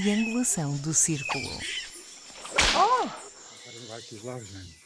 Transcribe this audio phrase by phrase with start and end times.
[0.00, 1.48] triangulação do círculo.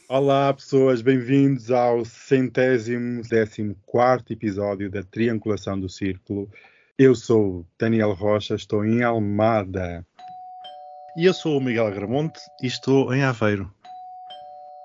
[0.08, 6.48] Olá pessoas, bem-vindos ao centésimo décimo quarto episódio da Triangulação do Círculo.
[6.96, 10.07] Eu sou Daniel Rocha, estou em Almada.
[11.16, 13.68] E eu sou o Miguel Agramonte e estou em Aveiro.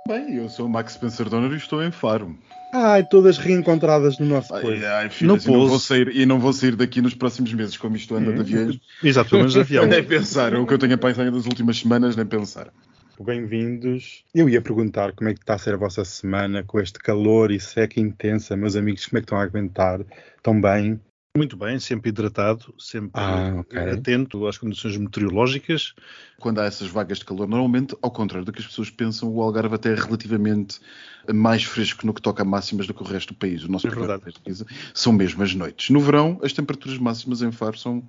[0.07, 2.35] Bem, eu sou o Max Spencer Donner e estou em Faro.
[2.71, 4.87] Ai, todas reencontradas no nosso coisa.
[4.87, 7.77] Ai, ai, filhas, e, não vou sair, e não vou sair daqui nos próximos meses,
[7.77, 8.79] como isto anda de aviões.
[9.03, 9.85] Exato, menos de avião.
[9.87, 12.71] Nem pensar, o que eu tenho a pensar nas últimas semanas, nem pensar.
[13.19, 14.25] Bem-vindos.
[14.33, 17.49] Eu ia perguntar como é que está a ser a vossa semana com este calor
[17.49, 18.57] e seca intensa.
[18.57, 20.01] Meus amigos, como é que estão a aguentar?
[20.35, 20.99] Estão bem?
[21.35, 23.77] Muito bem, sempre hidratado, sempre Ah, ok.
[23.91, 25.93] atento às condições meteorológicas.
[26.39, 29.41] Quando há essas vagas de calor, normalmente, ao contrário do que as pessoas pensam, o
[29.41, 30.79] Algarve até é relativamente
[31.33, 33.65] mais fresco no que toca a máximas do que o resto do país.
[33.65, 34.19] O nosso É verdade.
[34.25, 35.89] de pesquisa são mesmo as noites.
[35.89, 38.01] No verão, as temperaturas máximas em Faro são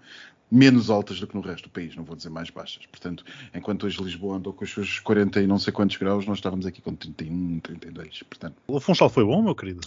[0.48, 2.86] menos altas do que no resto do país, não vou dizer mais baixas.
[2.86, 6.38] Portanto, enquanto hoje Lisboa andou com os seus 40 e não sei quantos graus, nós
[6.38, 8.22] estávamos aqui com 31, 32.
[8.22, 9.80] Portanto, O Funchal foi bom, meu querido?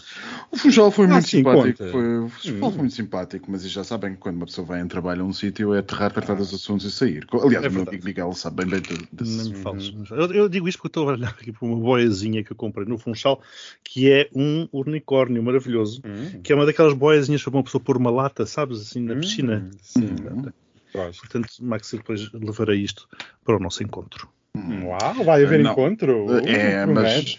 [0.51, 1.77] o Funchal foi Ah, muito sim, simpático.
[1.77, 1.91] conta.
[1.91, 2.71] Foi, o Funchal Hum.
[2.71, 5.33] foi muito simpático, mas já sabem que quando uma pessoa vai em trabalho a um
[5.33, 7.27] sítio é aterrar, tratar dos assuntos e sair.
[7.31, 9.61] Aliás, É o meu amigo Miguel sabe bem bem de- desse Nem me assunto.
[9.61, 10.11] fales.
[10.11, 12.86] Eu, eu digo isto porque estou a olhar aqui para uma boiazinha que eu comprei
[12.88, 13.41] no Funchal,
[13.83, 16.41] que é um unicórnio maravilhoso, Hum.
[16.41, 19.19] que é uma daquelas boiazinhas para uma pessoa pôr uma lata, sabes, assim, na Hum,
[19.19, 19.69] piscina.
[19.81, 20.05] Sim.
[20.05, 20.52] Hum.
[20.93, 23.08] Portanto, Max, depois levarei isto
[23.43, 24.27] para o nosso encontro.
[24.58, 25.72] Uau, vai haver Não.
[25.72, 26.28] encontro?
[26.47, 27.38] É, Uh, mas,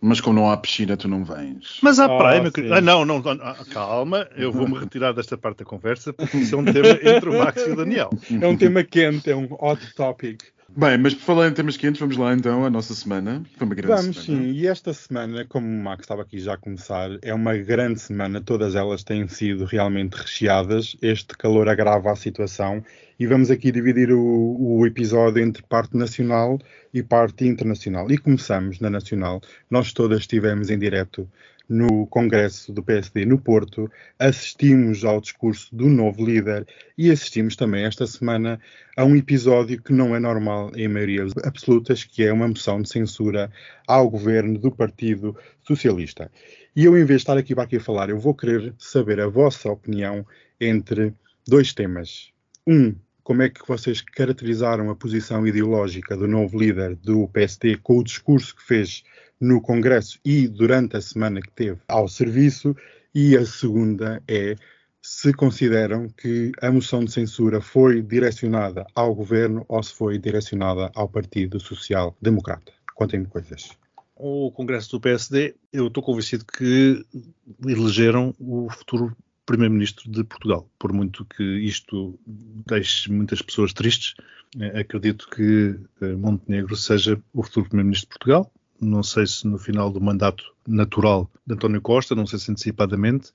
[0.00, 1.78] mas como não há piscina, tu não vens.
[1.82, 2.74] Mas há Ah, praia, meu querido.
[2.74, 6.54] Ah, não, não, não, ah, calma, eu vou-me retirar desta parte da conversa, porque isso
[6.54, 8.10] é um tema entre o Max e o Daniel.
[8.40, 10.42] É um tema quente, é um hot topic.
[10.76, 13.42] Bem, mas por falar em temas quentes, vamos lá então à nossa semana.
[13.56, 14.44] Foi uma grande Vamos semana.
[14.44, 17.98] sim, e esta semana, como o Max estava aqui já a começar, é uma grande
[18.00, 20.94] semana, todas elas têm sido realmente recheadas.
[21.00, 22.84] Este calor agrava a situação
[23.18, 26.58] e vamos aqui dividir o, o episódio entre parte nacional
[26.92, 28.10] e parte internacional.
[28.10, 29.40] E começamos na nacional.
[29.70, 31.26] Nós todas estivemos em direto
[31.68, 37.84] no Congresso do PSD no Porto, assistimos ao discurso do novo líder e assistimos também
[37.84, 38.58] esta semana
[38.96, 42.88] a um episódio que não é normal em maiorias absolutas, que é uma moção de
[42.88, 43.50] censura
[43.86, 46.30] ao governo do Partido Socialista.
[46.74, 49.20] E eu, em vez de estar aqui para aqui a falar, eu vou querer saber
[49.20, 50.24] a vossa opinião
[50.60, 51.12] entre
[51.46, 52.30] dois temas.
[52.66, 52.94] Um,
[53.28, 58.02] como é que vocês caracterizaram a posição ideológica do novo líder do PSD com o
[58.02, 59.04] discurso que fez
[59.38, 62.74] no Congresso e durante a semana que teve ao serviço?
[63.14, 64.56] E a segunda é
[65.02, 70.90] se consideram que a moção de censura foi direcionada ao governo ou se foi direcionada
[70.94, 72.72] ao Partido Social Democrata.
[72.94, 73.76] Contem-me coisas.
[74.16, 77.04] O Congresso do PSD, eu estou convencido que
[77.66, 79.14] elegeram o futuro
[79.48, 80.68] Primeiro-Ministro de Portugal.
[80.78, 84.14] Por muito que isto deixe muitas pessoas tristes,
[84.60, 88.52] eh, acredito que eh, Montenegro seja o futuro Primeiro-Ministro de Portugal.
[88.78, 93.32] Não sei se no final do mandato natural de António Costa, não sei se antecipadamente.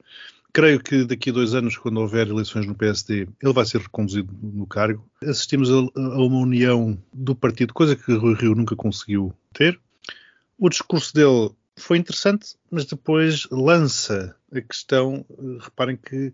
[0.54, 4.32] Creio que daqui a dois anos, quando houver eleições no PSD, ele vai ser reconduzido
[4.40, 5.04] no cargo.
[5.24, 9.80] Assistimos a, uma união do partido, coisa que Rui Rio nunca conseguiu ter.
[10.60, 15.26] O discurso dele foi interessante, mas depois lança a questão.
[15.32, 16.34] eh, Reparem que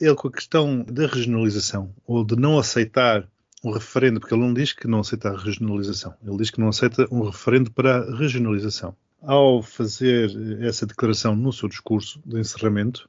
[0.00, 3.28] ele, com a questão da regionalização, ou de não aceitar
[3.62, 6.68] um referendo, porque ele não diz que não aceita a regionalização, ele diz que não
[6.68, 8.96] aceita um referendo para a regionalização.
[9.22, 13.08] Ao fazer eh, essa declaração no seu discurso de encerramento,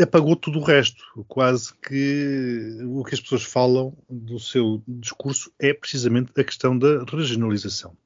[0.00, 1.02] apagou tudo o resto.
[1.26, 7.04] Quase que o que as pessoas falam do seu discurso é precisamente a questão da
[7.04, 7.96] regionalização.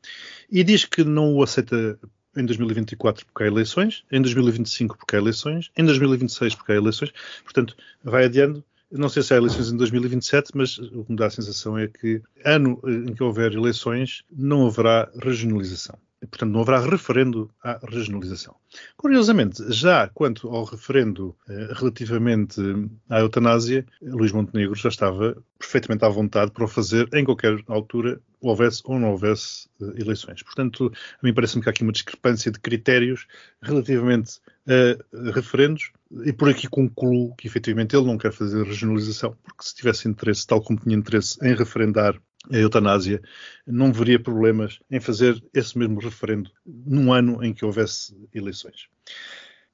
[0.51, 1.99] E diz que não o aceita
[2.37, 7.13] em 2024 porque há eleições, em 2025 porque há eleições, em 2026 porque há eleições.
[7.45, 8.65] Portanto, vai adiando.
[8.91, 11.89] Não sei se há eleições em 2027, mas o que me dá a sensação é
[11.89, 15.99] que ano em que houver eleições não haverá regionalização.
[16.29, 18.55] Portanto, não haverá referendo à regionalização.
[18.97, 22.61] Curiosamente, já quanto ao referendo eh, relativamente
[23.09, 28.21] à eutanásia, Luís Montenegro já estava perfeitamente à vontade para o fazer em qualquer altura,
[28.41, 30.43] houvesse ou não houvesse eh, eleições.
[30.43, 33.27] Portanto, a mim parece-me que há aqui uma discrepância de critérios
[33.61, 35.91] relativamente a referendos,
[36.25, 40.47] e por aqui concluo que efetivamente ele não quer fazer regionalização, porque se tivesse interesse,
[40.47, 42.17] tal como tinha interesse em referendar
[42.51, 43.23] a eutanásia,
[43.67, 48.89] não veria problemas em fazer esse mesmo referendo num ano em que houvesse eleições.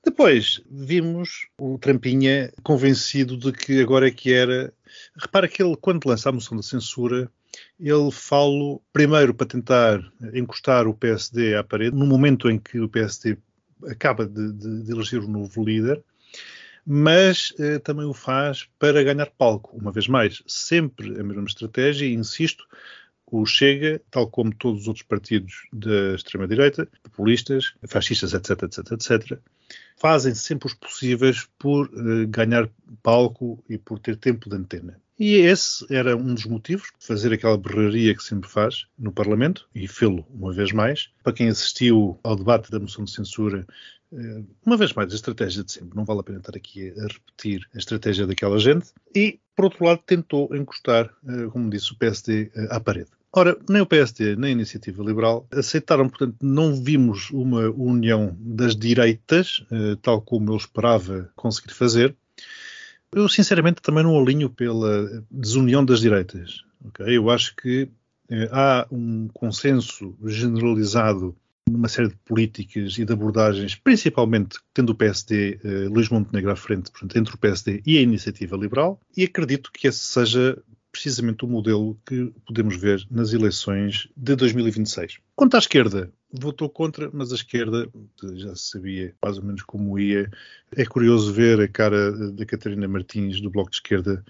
[0.05, 4.73] Depois vimos o Trampinha convencido de que agora é que era.
[5.17, 7.31] Repara que ele, quando lança a moção de censura,
[7.79, 10.01] ele fala primeiro para tentar
[10.33, 13.37] encostar o PSD à parede, no momento em que o PSD
[13.87, 16.03] acaba de, de, de eleger o novo líder,
[16.87, 19.77] mas eh, também o faz para ganhar palco.
[19.77, 22.65] Uma vez mais, sempre a mesma estratégia, e insisto,
[23.31, 29.39] o Chega, tal como todos os outros partidos da extrema-direita, populistas, fascistas, etc, etc, etc,
[29.97, 32.69] fazem sempre os possíveis por uh, ganhar
[33.03, 34.99] palco e por ter tempo de antena.
[35.19, 39.89] E esse era um dos motivos, fazer aquela berraria que sempre faz no Parlamento, e
[39.89, 41.11] fê-lo uma vez mais.
[41.25, 43.67] Para quem assistiu ao debate da moção de censura,
[44.13, 45.97] eh, uma vez mais, a estratégia de sempre.
[45.97, 48.93] Não vale a pena estar aqui a repetir a estratégia daquela gente.
[49.15, 53.11] E, por outro lado, tentou encostar, eh, como disse o PSD, à parede.
[53.33, 58.75] Ora, nem o PSD nem a Iniciativa Liberal aceitaram, portanto, não vimos uma união das
[58.75, 62.17] direitas, eh, tal como eu esperava conseguir fazer.
[63.13, 66.65] Eu, sinceramente, também não alinho pela desunião das direitas.
[66.87, 67.17] Okay?
[67.17, 67.89] Eu acho que
[68.31, 71.35] eh, há um consenso generalizado
[71.69, 76.57] numa série de políticas e de abordagens, principalmente tendo o PSD, eh, Luís Montenegro à
[76.57, 80.59] frente, portanto, entre o PSD e a Iniciativa Liberal, e acredito que esse seja
[80.91, 85.19] precisamente o modelo que podemos ver nas eleições de 2026.
[85.37, 87.89] Quanto à esquerda, votou contra, mas a esquerda
[88.35, 90.31] já sabia mais ou menos como ia.
[90.75, 94.25] É curioso ver a cara da Catarina Martins do Bloco de Esquerda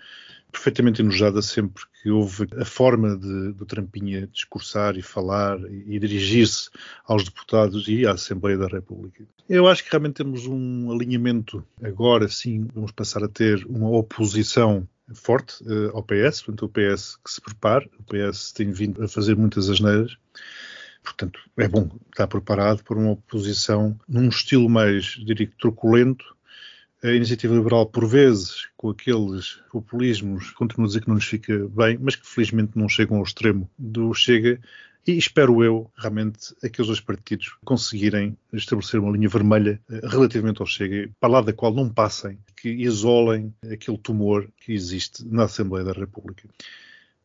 [0.51, 5.99] perfeitamente enojada sempre que houve a forma de, do Trampinha discursar e falar e, e
[5.99, 6.71] dirigir-se
[7.05, 9.25] aos deputados e à Assembleia da República.
[9.49, 14.89] Eu acho que realmente temos um alinhamento, agora sim vamos passar a ter uma oposição
[15.15, 19.09] forte uh, ao PS, portanto o PS que se prepare, o PS tem vindo a
[19.09, 20.17] fazer muitas asneiras,
[21.03, 26.25] portanto é bom estar preparado para uma oposição num estilo mais, diria truculento,
[27.03, 31.69] a iniciativa liberal, por vezes, com aqueles populismos, continua a dizer que não lhes fica
[31.69, 34.61] bem, mas que felizmente não chegam ao extremo do Chega,
[35.09, 40.67] e espero eu, realmente, aqueles dois partidos conseguirem estabelecer uma linha vermelha eh, relativamente ao
[40.67, 45.83] Chega, para lá da qual não passem, que isolem aquele tumor que existe na Assembleia
[45.83, 46.47] da República.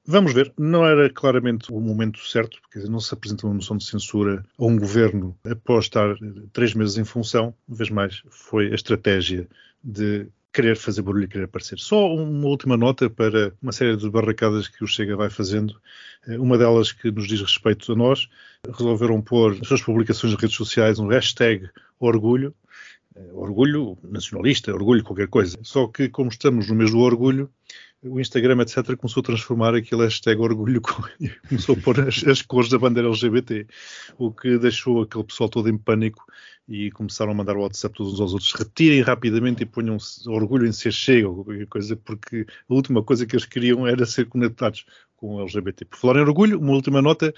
[0.06, 3.86] Vamos ver, não era claramente o momento certo, porque não se apresenta uma moção de
[3.86, 6.15] censura a um governo após estar
[6.53, 9.45] três meses em função, uma vez mais, foi a estratégia
[9.83, 11.79] de querer fazer barulho e querer aparecer.
[11.79, 15.75] Só uma última nota para uma série de barracadas que o Chega vai fazendo.
[16.27, 18.29] Eh, uma delas que nos diz respeito a nós,
[18.65, 21.67] resolveram pôr nas suas publicações nas redes sociais um hashtag
[22.00, 22.53] orgulho,
[23.15, 25.57] eh, orgulho nacionalista, orgulho qualquer coisa.
[25.63, 27.50] Só que como estamos no mês do orgulho,
[28.03, 30.81] o Instagram, etc., começou a transformar aquele hashtag orgulho
[31.19, 33.65] e começou a pôr as, as, cores da bandeira LGBT,
[34.17, 36.23] o que deixou aquele pessoal todo em pânico
[36.68, 38.51] e começaram a mandar o WhatsApp todos uns aos outros.
[38.54, 43.25] Retirem rapidamente e ponham orgulho em ser chega ou qualquer coisa, porque a última coisa
[43.25, 45.86] que eles queriam era ser conectados com o LGBT.
[45.86, 47.33] Por falar em orgulho, uma última nota.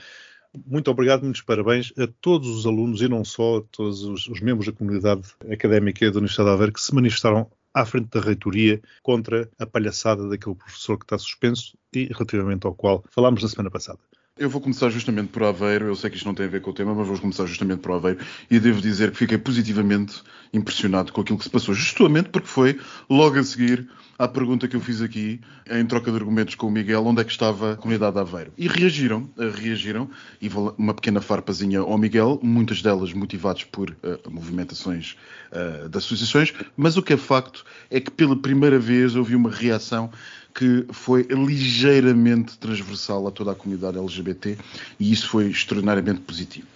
[0.65, 4.39] Muito obrigado, muitos parabéns a todos os alunos e não só a todos os, os
[4.39, 8.81] membros da comunidade académica da Universidade de Aveiro que se manifestaram à frente da reitoria
[9.03, 13.69] contra a palhaçada daquele professor que está suspenso e relativamente ao qual falámos na semana
[13.69, 13.99] passada.
[14.37, 15.85] Eu vou começar justamente por Aveiro.
[15.85, 17.79] Eu sei que isto não tem a ver com o tema, mas vou começar justamente
[17.79, 18.19] por Aveiro.
[18.51, 20.21] E devo dizer que fiquei positivamente
[20.51, 22.77] impressionado com aquilo que se passou, justamente porque foi
[23.09, 23.87] logo a seguir
[24.19, 25.39] à pergunta que eu fiz aqui,
[25.69, 28.51] em troca de argumentos com o Miguel, onde é que estava a comunidade de Aveiro.
[28.57, 30.09] E reagiram, eh, reagiram,
[30.41, 35.15] e uma pequena farpazinha ao Miguel, muitas delas motivadas por uh, movimentações
[35.51, 39.49] uh, de associações, mas o que é facto é que pela primeira vez houve uma
[39.49, 40.09] reação
[40.55, 44.57] que foi ligeiramente transversal a toda a comunidade LGBT
[44.97, 46.67] e isso foi extraordinariamente positivo.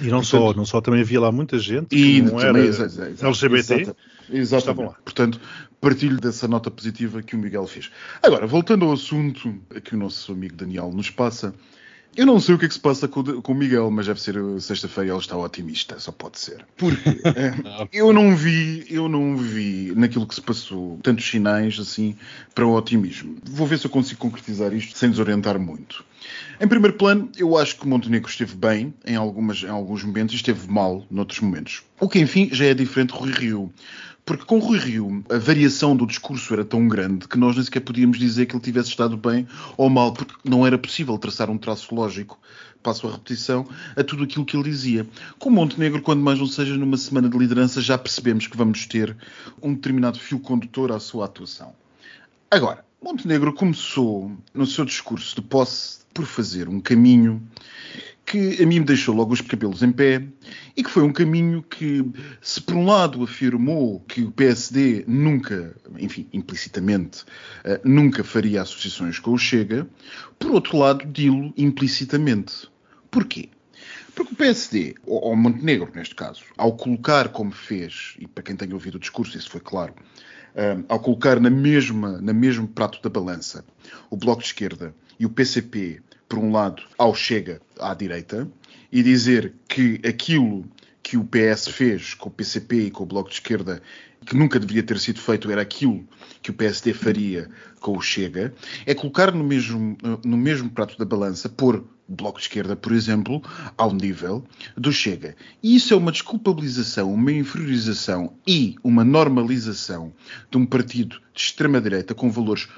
[0.00, 2.68] E não Portanto, só, não só também havia lá muita gente que e não também,
[2.68, 3.22] era LGBT.
[3.22, 3.96] Exatamente.
[4.32, 4.94] Exatamente.
[5.04, 5.40] Portanto,
[5.80, 7.90] partilho dessa nota positiva que o Miguel fez.
[8.22, 11.54] Agora, voltando ao assunto que o nosso amigo Daniel nos passa,
[12.16, 14.20] eu não sei o que é que se passa com, com o Miguel, mas deve
[14.20, 16.64] ser sexta-feira ele está otimista, só pode ser.
[16.76, 22.16] Porque é, eu não vi, eu não vi naquilo que se passou tantos sinais assim
[22.54, 23.36] para o otimismo.
[23.44, 26.04] Vou ver se eu consigo concretizar isto sem desorientar muito.
[26.60, 30.36] Em primeiro plano, eu acho que Montenegro esteve bem em, algumas, em alguns momentos e
[30.36, 31.82] esteve mal noutros momentos.
[31.98, 33.72] O que, enfim, já é diferente de Rui Rio.
[34.24, 37.80] Porque com Rui Rio a variação do discurso era tão grande que nós nem sequer
[37.80, 39.46] podíamos dizer que ele tivesse estado bem
[39.76, 42.38] ou mal, porque não era possível traçar um traço lógico,
[42.82, 45.06] passo a repetição, a tudo aquilo que ele dizia.
[45.38, 49.16] Com Montenegro, quando mais não seja numa semana de liderança, já percebemos que vamos ter
[49.62, 51.74] um determinado fio condutor à sua atuação.
[52.50, 57.42] Agora, Montenegro começou no seu discurso de posse por fazer um caminho
[58.24, 60.22] que a mim me deixou logo os cabelos em pé
[60.76, 62.04] e que foi um caminho que,
[62.40, 69.18] se por um lado afirmou que o PSD nunca, enfim, implicitamente, uh, nunca faria associações
[69.18, 69.88] com o Chega,
[70.38, 72.68] por outro lado, dilo implicitamente.
[73.10, 73.48] Porquê?
[74.14, 78.74] Porque o PSD, ou, Montenegro neste caso, ao colocar como fez, e para quem tenha
[78.74, 79.94] ouvido o discurso, isso foi claro,
[80.54, 83.64] uh, ao colocar na mesma, na mesmo prato da balança
[84.08, 88.48] o Bloco de Esquerda e o PCP, por um lado, ao Chega à direita,
[88.92, 90.64] e dizer que aquilo
[91.02, 93.82] que o PS fez com o PCP e com o Bloco de Esquerda,
[94.24, 96.06] que nunca deveria ter sido feito, era aquilo
[96.40, 98.54] que o PSD faria com o Chega,
[98.86, 102.92] é colocar no mesmo, no mesmo prato da balança, pôr o Bloco de Esquerda, por
[102.92, 103.42] exemplo,
[103.76, 104.44] ao nível
[104.76, 105.34] do Chega.
[105.60, 110.12] E isso é uma desculpabilização, uma inferiorização e uma normalização
[110.48, 112.68] de um partido de extrema-direita com valores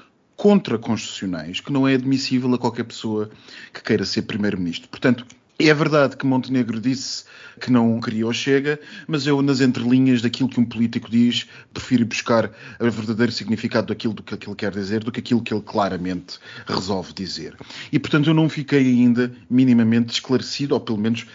[0.43, 3.31] contraconstitucionais que não é admissível a qualquer pessoa
[3.73, 4.89] que queira ser primeiro-ministro.
[4.89, 5.25] Portanto,
[5.57, 7.23] é verdade que Montenegro disse
[7.61, 12.05] que não queria o Chega, mas eu, nas entrelinhas daquilo que um político diz, prefiro
[12.05, 15.63] buscar o verdadeiro significado daquilo do que ele quer dizer do que aquilo que ele
[15.63, 17.55] claramente resolve dizer.
[17.89, 21.25] E, portanto, eu não fiquei ainda minimamente esclarecido, ou pelo menos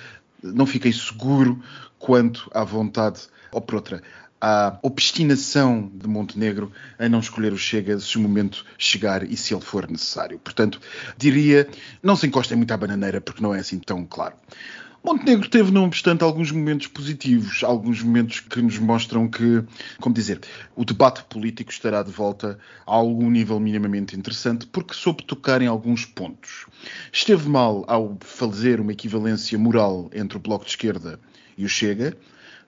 [0.42, 1.62] não fiquei seguro
[1.98, 3.22] quanto à vontade,
[3.52, 4.02] ou por outra,
[4.40, 9.54] à obstinação de Montenegro em não escolher o Chega se o momento chegar e se
[9.54, 10.38] ele for necessário.
[10.38, 10.80] Portanto,
[11.16, 11.68] diria,
[12.02, 14.34] não se encostem muito à bananeira porque não é assim tão claro.
[15.02, 19.64] Montenegro teve, não obstante, alguns momentos positivos, alguns momentos que nos mostram que,
[20.00, 20.40] como dizer,
[20.74, 25.66] o debate político estará de volta a algum nível minimamente interessante, porque soube tocar em
[25.66, 26.66] alguns pontos.
[27.12, 31.20] Esteve mal ao fazer uma equivalência moral entre o Bloco de Esquerda
[31.56, 32.16] e o Chega,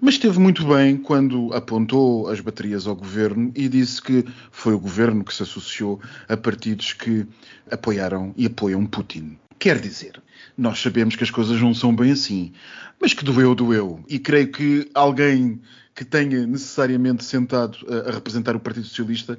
[0.00, 4.80] mas esteve muito bem quando apontou as baterias ao governo e disse que foi o
[4.80, 7.26] governo que se associou a partidos que
[7.70, 9.36] apoiaram e apoiam Putin.
[9.60, 10.20] Quer dizer,
[10.56, 12.54] nós sabemos que as coisas não são bem assim,
[12.98, 14.02] mas que doeu, doeu.
[14.08, 15.60] E creio que alguém
[15.94, 19.38] que tenha necessariamente sentado a, representar o Partido Socialista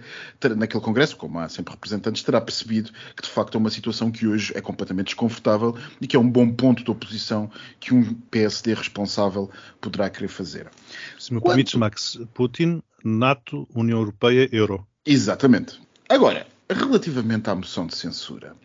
[0.55, 4.27] naquele Congresso, como há sempre representantes, terá percebido que de facto é uma situação que
[4.27, 7.49] hoje é completamente desconfortável e que é um bom ponto de oposição
[7.79, 9.49] que um PSD responsável
[9.81, 10.69] poderá querer fazer.
[11.17, 11.47] Se me Quanto...
[11.47, 14.85] permites, Max, Putin, NATO, União Europeia, Euro.
[15.03, 15.81] Exatamente.
[16.07, 18.55] Agora, relativamente à moção de censura,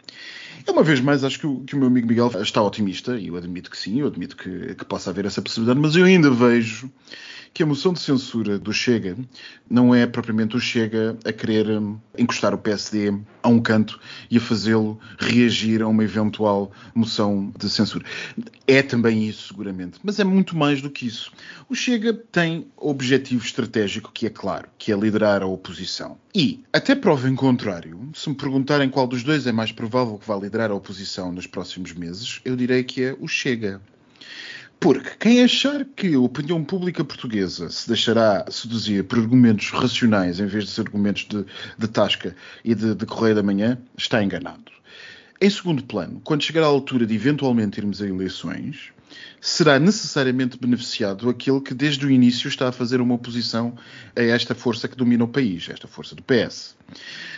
[0.67, 3.29] é uma vez mais, acho que o, que o, meu amigo Miguel está otimista, e
[3.29, 6.31] eu admito que sim, eu admito que, que possa haver essa possibilidade, mas eu ainda
[6.31, 6.91] vejo
[7.57, 9.17] que a moção de censura do Chega
[9.67, 13.99] não é propriamente o Chega a querer hum, encostar o PSD a um canto
[14.31, 18.05] e a fazê-lo reagir a uma eventual moção de censura.
[18.67, 21.33] É também isso, seguramente, mas é muito mais do que isso.
[21.67, 26.19] O Chega tem objetivo estratégico que é claro, que é liderar a oposição.
[26.35, 30.29] E, até prova em contrário, se me perguntarem qual dos dois é mais provável que
[30.29, 33.81] vá liderar a oposição nos próximos meses, eu direi que é o Chega.
[34.79, 40.47] Porque quem achar que a opinião pública portuguesa se deixará seduzir por argumentos racionais em
[40.47, 41.45] vez de argumentos de,
[41.79, 44.71] de tasca e de, de correio da manhã, está enganado.
[45.41, 48.93] Em segundo plano, quando chegar à altura de eventualmente irmos a eleições,
[49.41, 53.77] será necessariamente beneficiado aquele que desde o início está a fazer uma oposição
[54.15, 56.77] a esta força que domina o país, esta força do PS.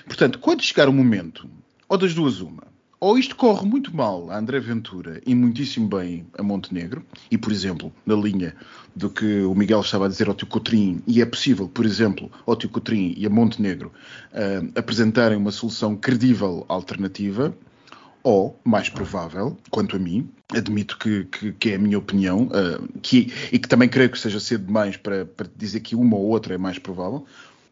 [0.06, 1.48] Portanto, quando chegar o momento,
[1.88, 2.64] ou das duas uma,
[3.00, 7.52] ou isto corre muito mal a André Ventura e muitíssimo bem a Montenegro, e por
[7.52, 8.54] exemplo, na linha
[8.94, 12.30] do que o Miguel estava a dizer ao Tio Cotrim, e é possível, por exemplo,
[12.46, 13.92] ao Tio Cotrim e a Montenegro
[14.32, 17.54] uh, apresentarem uma solução credível alternativa,
[18.22, 23.00] ou, mais provável, quanto a mim, admito que, que, que é a minha opinião, uh,
[23.00, 26.26] que, e que também creio que seja cedo demais para, para dizer que uma ou
[26.26, 27.24] outra é mais provável,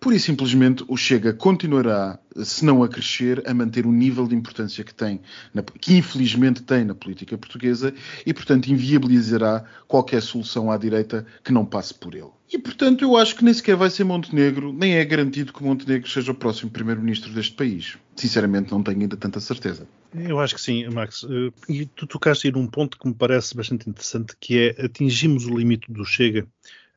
[0.07, 4.37] Pura e simplesmente o Chega continuará, se não a crescer, a manter o nível de
[4.37, 5.21] importância que tem,
[5.53, 7.93] na, que infelizmente tem na política portuguesa
[8.25, 12.31] e, portanto, inviabilizará qualquer solução à direita que não passe por ele.
[12.53, 16.09] E, portanto, eu acho que nem sequer vai ser Montenegro, nem é garantido que Montenegro
[16.09, 17.99] seja o próximo primeiro-ministro deste país.
[18.15, 19.89] Sinceramente, não tenho ainda tanta certeza.
[20.15, 21.27] Eu acho que sim, Max.
[21.29, 25.47] Eh, e tu tocaste aí num ponto que me parece bastante interessante, que é atingimos
[25.47, 26.47] o limite do Chega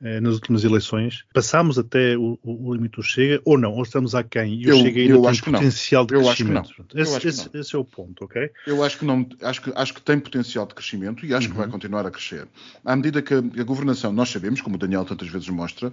[0.01, 1.25] eh, nas últimas eleições.
[1.33, 3.73] Passámos até o, o, limite do Chega ou não?
[3.73, 4.53] Ou estamos aquém?
[4.61, 6.85] E o eu, Chega ainda tem potencial de eu crescimento?
[6.95, 8.49] Esse, esse, é o ponto, ok?
[8.65, 11.53] Eu acho que, não, acho que, acho que tem potencial de crescimento e acho uhum.
[11.53, 12.47] que vai continuar a crescer.
[12.85, 15.91] À medida que a, a, governação, nós sabemos, como o Daniel tantas vezes mostra,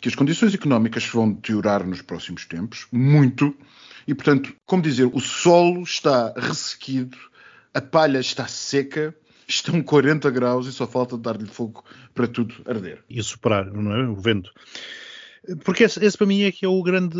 [0.00, 3.54] que as condições económicas vão deteriorar nos próximos tempos, muito,
[4.06, 7.16] e portanto, como dizer, o solo está ressequido,
[7.72, 9.14] a palha está seca,
[9.46, 11.84] estão 40 graus e só falta dar-lhe fogo
[12.14, 13.02] para tudo arder.
[13.08, 14.08] E superar, não é?
[14.08, 14.52] O vento.
[15.64, 17.18] Porque esse, esse para mim é que é o grande,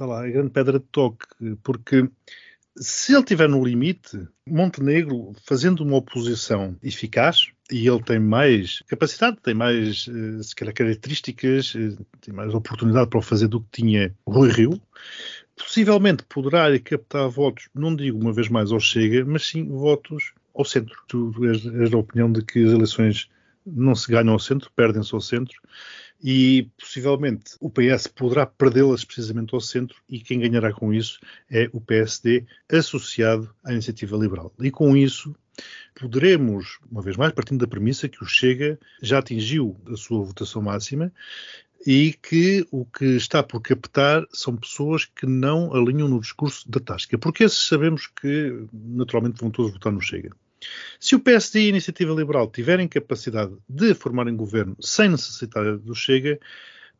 [0.00, 1.26] lá, a grande pedra de toque,
[1.62, 2.08] porque
[2.78, 9.38] se ele estiver no limite, Montenegro, fazendo uma oposição eficaz, e ele tem mais capacidade,
[9.42, 13.82] tem mais eh, se calhar, características, eh, tem mais oportunidade para o fazer do que
[13.82, 14.80] tinha Rui Rio,
[15.56, 20.64] possivelmente poderá captar votos, não digo uma vez mais ao Chega, mas sim votos ao
[20.64, 20.96] centro.
[21.08, 23.28] Tu és, és da opinião de que as eleições
[23.66, 25.60] não se ganham ao centro, perdem-se ao centro.
[26.22, 31.20] e possivelmente o PS poderá perdê-las precisamente ao centro e quem ganhará com isso
[31.50, 34.50] é o PSD associado à iniciativa liberal.
[34.58, 35.36] E com isso
[35.94, 40.62] poderemos, uma vez mais, partindo da premissa que o Chega já atingiu a sua votação
[40.62, 41.12] máxima
[41.86, 46.80] e que o que está por captar são pessoas que não alinham no discurso da
[46.80, 50.30] Tasca, porque esses sabemos que naturalmente vão todos votar no Chega.
[50.98, 55.94] Se o PSD e a Iniciativa Liberal tiverem capacidade de formarem governo sem necessitar do
[55.94, 56.38] Chega,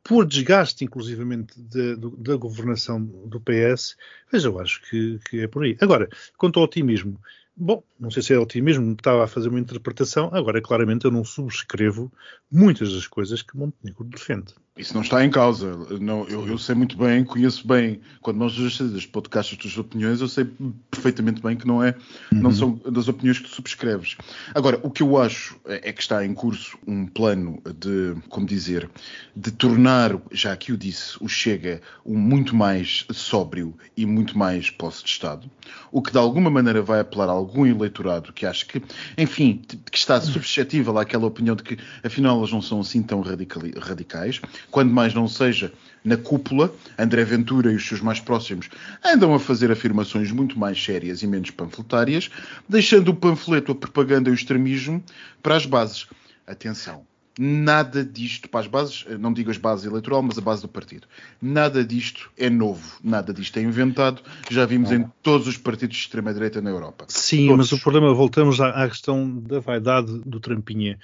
[0.03, 3.97] por desgaste, inclusivamente, da, da governação do PS,
[4.31, 5.77] veja, eu acho que, que, é por aí.
[5.81, 7.21] Agora, quanto ao otimismo,
[7.57, 10.29] Bom, não sei se é otimismo, estava a fazer uma interpretação.
[10.33, 12.13] Agora, claramente, eu não subscrevo
[12.53, 14.53] muitas das coisas que Montenegro defende.
[14.77, 15.75] Isso não está em causa.
[15.99, 20.29] Não, eu, eu, sei muito bem, conheço bem, quando nós registamos podcasts das opiniões, eu
[20.29, 20.47] sei
[20.91, 21.95] perfeitamente bem que não é,
[22.31, 22.43] uhum.
[22.43, 24.19] não são das opiniões que tu subscreves.
[24.55, 28.47] Agora, o que eu acho é, é que está em curso um plano de, como
[28.47, 28.91] dizer,
[29.35, 34.69] de tornar, já aqui eu disse, o Chega um muito mais sóbrio e muito mais
[34.69, 35.51] posse de Estado,
[35.91, 38.83] o que de alguma maneira vai apelar a algum eleitorado que acha que,
[39.17, 44.41] enfim, que está suscetível àquela opinião de que afinal elas não são assim tão radicais
[44.71, 45.73] quando mais não seja
[46.05, 48.69] na cúpula, André Ventura e os seus mais próximos
[49.05, 52.31] andam a fazer afirmações muito mais sérias e menos panfletárias,
[52.69, 55.03] deixando o panfleto, a propaganda e o extremismo
[55.43, 56.07] para as bases.
[56.47, 57.05] Atenção,
[57.39, 61.07] nada disto, para as bases, não digo as bases eleitoral, mas a base do partido,
[61.41, 66.03] nada disto é novo, nada disto é inventado, já vimos em todos os partidos de
[66.03, 67.07] extrema-direita na Europa.
[67.09, 67.71] Sim, todos.
[67.71, 70.99] mas o problema, voltamos à, à questão da vaidade do Trampinha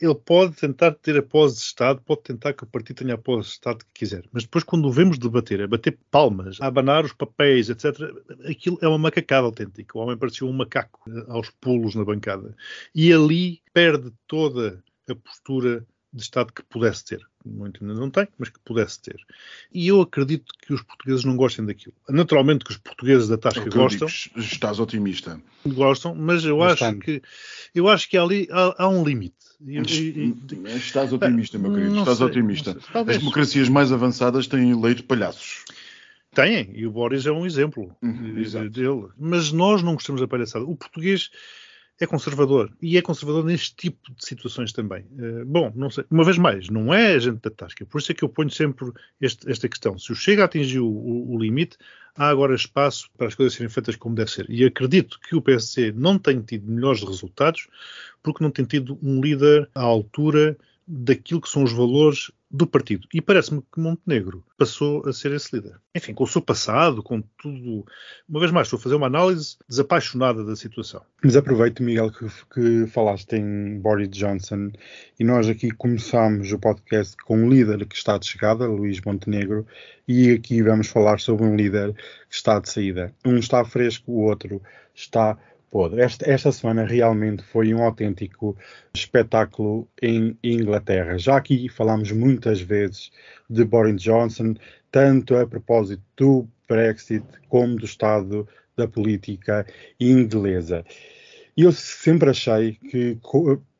[0.00, 3.18] ele pode tentar ter a pós de Estado, pode tentar que o partido tenha a
[3.18, 4.24] pós de Estado que quiser.
[4.30, 7.98] Mas depois, quando o vemos debater, a bater palmas, a abanar os papéis, etc.,
[8.48, 9.96] aquilo é uma macacada autêntica.
[9.96, 12.54] O homem parecia um macaco eh, aos pulos na bancada.
[12.94, 14.82] E ali perde toda
[15.12, 17.20] a postura de Estado que pudesse ter.
[17.44, 19.16] Muito ainda não tem, mas que pudesse ter.
[19.72, 21.94] E eu acredito que os portugueses não gostem daquilo.
[22.08, 24.08] Naturalmente que os portugueses da Tasca gostam.
[24.08, 25.40] Digo, estás otimista.
[25.64, 27.22] Gostam, mas eu acho que
[27.74, 29.36] eu acho que ali há, há um limite.
[29.64, 30.36] E, e,
[30.76, 31.98] estás otimista, meu querido.
[31.98, 32.76] Estás sei, otimista.
[32.94, 35.64] As democracias mais avançadas têm eleito palhaços.
[36.34, 38.34] Têm, e o Boris é um exemplo uhum,
[38.70, 39.08] dele.
[39.18, 40.66] Mas nós não gostamos da palhaçada.
[40.66, 41.30] O português
[42.00, 42.70] é conservador.
[42.80, 45.04] E é conservador neste tipo de situações também.
[45.12, 46.04] Uh, bom, não sei.
[46.10, 47.86] Uma vez mais, não é a gente da tasca.
[47.86, 49.98] Por isso é que eu ponho sempre este, esta questão.
[49.98, 51.78] Se o Chega atingiu o, o, limite,
[52.14, 54.46] há agora espaço para as coisas serem feitas como deve ser.
[54.50, 57.68] E acredito que o PSC não tem tido melhores resultados
[58.22, 60.56] porque não tem tido um líder à altura
[60.86, 63.06] daquilo que são os valores do partido.
[63.12, 65.76] E parece-me que Montenegro passou a ser esse líder.
[65.94, 67.84] Enfim, com o seu passado, com tudo.
[68.28, 71.02] Uma vez mais, estou a fazer uma análise desapaixonada da situação.
[71.22, 74.70] Mas aproveito, Miguel, que, que falaste em Boris Johnson
[75.18, 79.66] e nós aqui começámos o podcast com um líder que está de chegada, Luís Montenegro,
[80.06, 81.92] e aqui vamos falar sobre um líder
[82.28, 83.12] que está de saída.
[83.24, 84.62] Um está fresco, o outro
[84.94, 85.36] está
[85.70, 86.00] podre.
[86.00, 88.56] Esta, esta semana realmente foi um autêntico
[88.94, 91.18] espetáculo em Inglaterra.
[91.18, 93.10] Já aqui falámos muitas vezes
[93.48, 94.54] de Boris Johnson,
[94.90, 99.66] tanto a propósito do Brexit como do estado da política
[99.98, 100.84] inglesa.
[101.56, 103.18] E eu sempre achei que,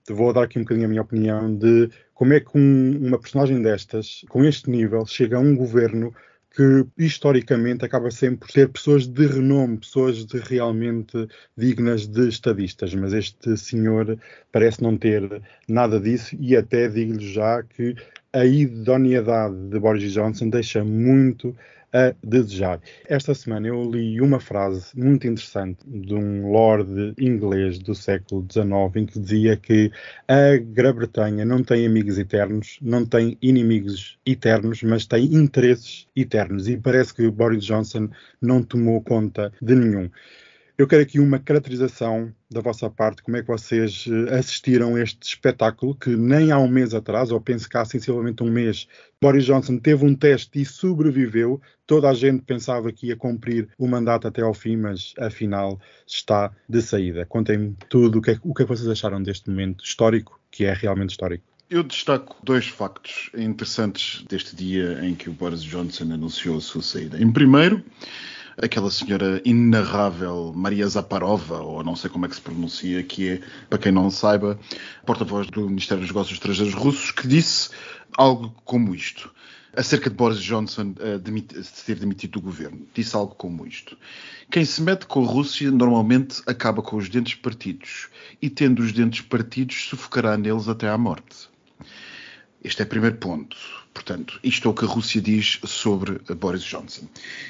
[0.08, 3.60] vou dar aqui um bocadinho a minha opinião, de como é que um, uma personagem
[3.60, 6.14] destas, com este nível, chega a um governo
[6.56, 12.94] que historicamente acaba sempre por ter pessoas de renome, pessoas de realmente dignas de estadistas,
[12.94, 14.18] mas este senhor
[14.50, 17.94] parece não ter nada disso e até digo-lhe já que
[18.32, 21.54] a idoneidade de Boris Johnson deixa muito
[21.92, 22.80] a desejar.
[23.08, 28.96] Esta semana eu li uma frase muito interessante de um lord inglês do século XIX
[28.96, 29.90] em que dizia que
[30.28, 36.68] a Grã-Bretanha não tem amigos eternos, não tem inimigos eternos, mas tem interesses eternos.
[36.68, 38.08] E parece que Boris Johnson
[38.40, 40.10] não tomou conta de nenhum.
[40.78, 45.00] Eu quero aqui uma caracterização da vossa parte, como é que vocês eh, assistiram a
[45.00, 48.86] este espetáculo, que nem há um mês atrás, ou penso que há sensivelmente um mês,
[49.18, 51.62] Boris Johnson teve um teste e sobreviveu.
[51.86, 56.52] Toda a gente pensava que ia cumprir o mandato até ao fim, mas afinal está
[56.68, 57.24] de saída.
[57.24, 60.66] Contem-me tudo, o que, é, o que é que vocês acharam deste momento histórico, que
[60.66, 61.44] é realmente histórico.
[61.70, 66.82] Eu destaco dois factos interessantes deste dia em que o Boris Johnson anunciou a sua
[66.82, 67.20] saída.
[67.20, 67.82] Em primeiro,
[68.56, 73.40] aquela senhora inarrável Maria Zaparova, ou não sei como é que se pronuncia, que é,
[73.68, 74.58] para quem não saiba,
[75.04, 77.70] porta-voz do Ministério dos Negócios Estrangeiros russos, que disse
[78.16, 79.30] algo como isto
[79.76, 81.42] acerca de Boris Johnson uh, de
[81.84, 82.86] ter demitido do governo.
[82.94, 83.96] Disse algo como isto.
[84.50, 88.08] Quem se mete com a Rússia normalmente acaba com os dentes partidos
[88.40, 91.48] e, tendo os dentes partidos, sufocará neles até à morte.
[92.64, 93.56] Este é o primeiro ponto.
[93.96, 97.08] Portanto, isto é o que a Rússia diz sobre Boris Johnson.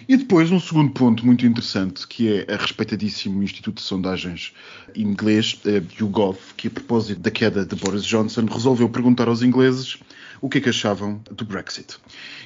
[0.09, 4.55] E depois, um segundo ponto muito interessante, que é a respeitadíssimo Instituto de Sondagens
[4.95, 5.61] inglês,
[5.99, 9.99] YouGov, que a propósito da queda de Boris Johnson, resolveu perguntar aos ingleses
[10.41, 11.97] o que é que achavam do Brexit.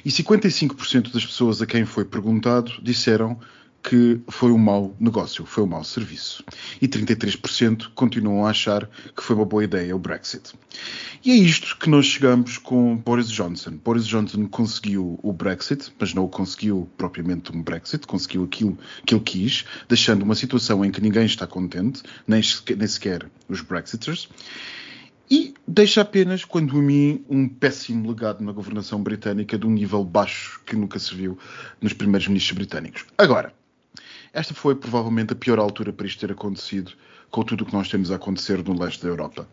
[0.02, 3.38] E 55% das pessoas a quem foi perguntado disseram
[3.82, 6.44] que foi um mau negócio, foi um mau serviço.
[6.80, 10.52] E 33% continuam a achar que foi uma boa ideia o Brexit.
[11.24, 13.78] E é isto que nós chegamos com Boris Johnson.
[13.82, 19.24] Boris Johnson conseguiu o Brexit, mas não conseguiu propriamente um Brexit, conseguiu aquilo que ele
[19.24, 24.28] quis, deixando uma situação em que ninguém está contente, nem sequer, nem sequer os Brexiters.
[25.30, 30.04] E deixa apenas, quando a mim, um péssimo legado na governação britânica de um nível
[30.04, 31.38] baixo que nunca se viu
[31.80, 33.04] nos primeiros ministros britânicos.
[33.16, 33.54] Agora,
[34.32, 36.92] esta foi provavelmente a pior altura para isto ter acontecido
[37.30, 39.48] com tudo o que nós temos a acontecer no leste da Europa.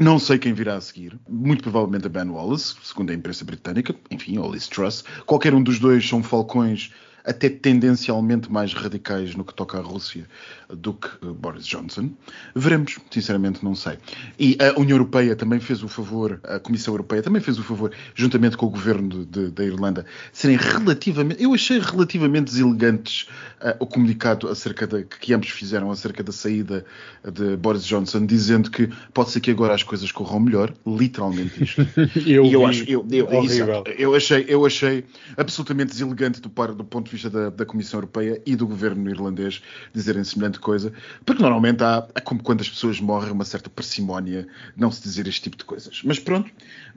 [0.00, 1.18] Não sei quem virá a seguir.
[1.28, 3.94] Muito provavelmente a Ben Wallace, segundo a imprensa britânica.
[4.10, 5.02] Enfim, ou Liz Truss.
[5.24, 6.92] Qualquer um dos dois são falcões
[7.24, 10.26] até tendencialmente mais radicais no que toca à Rússia
[10.68, 12.10] do que Boris Johnson.
[12.54, 13.98] Veremos, sinceramente não sei.
[14.38, 17.92] E a União Europeia também fez o favor, a Comissão Europeia também fez o favor,
[18.14, 23.28] juntamente com o governo de, da Irlanda, serem relativamente, eu achei relativamente deselegantes
[23.60, 26.84] uh, o comunicado acerca da, que ambos fizeram acerca da saída
[27.30, 31.86] de Boris Johnson, dizendo que pode ser que agora as coisas corram melhor, literalmente isto.
[32.26, 33.62] eu, eu acho, eu, eu, isso,
[33.98, 35.04] eu achei, eu achei
[35.36, 39.62] absolutamente deselegante do, do ponto de vista da, da Comissão Europeia e do governo irlandês
[39.92, 40.92] dizerem semelhante coisa,
[41.24, 44.46] porque normalmente há, é como quando as pessoas morrem, uma certa parcimónia
[44.76, 46.02] não se dizer este tipo de coisas.
[46.04, 46.50] Mas pronto,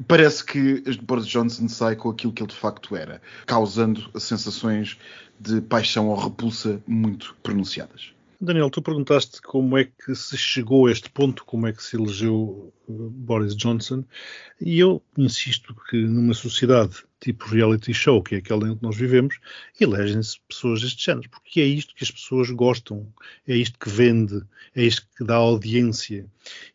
[0.07, 4.97] parece que Boris Johnson sai com aquilo que ele de facto era, causando sensações
[5.39, 8.14] de paixão ou repulsa muito pronunciadas.
[8.39, 11.95] Daniel, tu perguntaste como é que se chegou a este ponto, como é que se
[11.95, 14.03] elegeu uh, Boris Johnson,
[14.59, 18.95] e eu insisto que numa sociedade tipo reality show, que é aquela em que nós
[18.95, 19.39] vivemos,
[19.79, 23.07] elegem-se pessoas deste género, porque é isto que as pessoas gostam,
[23.47, 24.43] é isto que vende,
[24.75, 26.25] é isto que dá audiência.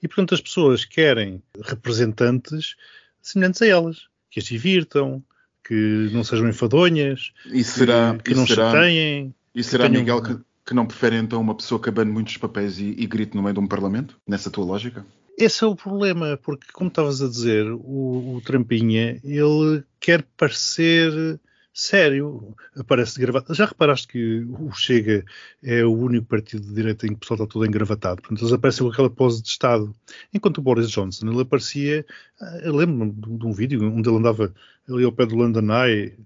[0.03, 2.75] E portanto as pessoas querem representantes
[3.23, 5.23] semelhantes a elas, que as divirtam,
[5.65, 9.35] que não sejam enfadonhas, e será, que, que não será, chateiem.
[9.55, 10.01] E será, tenham...
[10.01, 13.35] Miguel, que, que não prefere então uma pessoa que abane muitos papéis e, e grite
[13.35, 14.17] no meio de um parlamento?
[14.25, 15.05] Nessa tua lógica?
[15.37, 21.41] Esse é o problema, porque, como estavas a dizer, o, o Trampinha, ele quer parecer
[21.75, 23.53] sério, aparece de gravata.
[23.53, 25.25] Já reparaste que o Chega
[25.61, 28.23] é o único partido de direita em que o pessoal está todo engravatado?
[28.23, 29.93] Portanto, eles aparecem com aquela pose de Estado.
[30.33, 32.07] Enquanto o Boris Johnson, ele aparecia,
[32.41, 34.55] ah, eu lembro-me de um vídeo onde ele andava
[34.89, 36.17] ali ao pé do London Eye,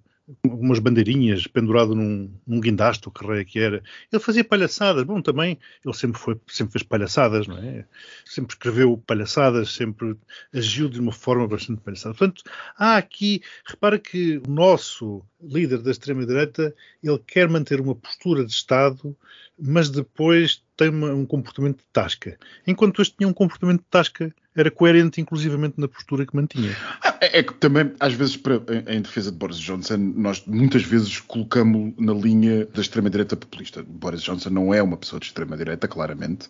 [0.42, 3.82] umas bandeirinhas pendurado num, num guindaste, o que raio que era.
[4.10, 5.04] Ele fazia palhaçadas.
[5.04, 7.84] Bom, também ele sempre foi, sempre fez palhaçadas, não é?
[8.24, 10.16] Sempre escreveu palhaçadas, sempre
[10.52, 12.14] agiu de uma forma bastante palhaçada.
[12.14, 12.42] Portanto,
[12.76, 18.52] há aqui, repara que o nosso líder da extrema-direita, ele quer manter uma postura de
[18.52, 19.14] Estado,
[19.58, 22.36] mas depois tem uma, um comportamento de tasca.
[22.66, 26.76] Enquanto este tinha um comportamento de tasca era coerente, inclusivamente, na postura que mantinha.
[27.20, 30.82] É, é que também, às vezes, para, em, em, defesa de Boris Johnson, nós muitas
[30.82, 33.82] vezes colocamos na linha da extrema-direita populista.
[33.82, 36.48] Boris Johnson não é uma pessoa de extrema-direita, claramente,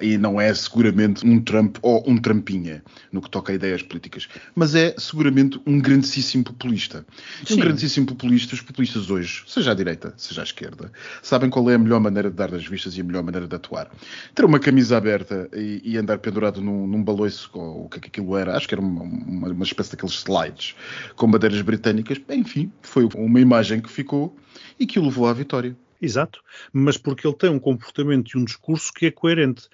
[0.00, 4.28] e não é seguramente um Trump ou um Trumpinha no que toca a ideias políticas,
[4.54, 7.04] mas é seguramente um grandíssimo populista.
[7.44, 7.54] Sim.
[7.54, 11.74] Um grandíssimo populista, os populistas hoje, seja à direita, seja à esquerda, sabem qual é
[11.74, 13.90] a melhor maneira de dar das vistas e a melhor maneira de atuar.
[14.34, 18.00] Ter uma camisa aberta e, e andar pendurado num, num baloiço ou o que é
[18.00, 20.74] que aquilo era, acho que era uma, uma, uma espécie daqueles slides
[21.16, 22.20] com bandeiras britânicas.
[22.28, 24.36] Enfim, foi uma imagem que ficou
[24.78, 25.76] e que o levou à vitória.
[26.00, 26.40] Exato,
[26.72, 29.68] mas porque ele tem um comportamento e um discurso que é coerente.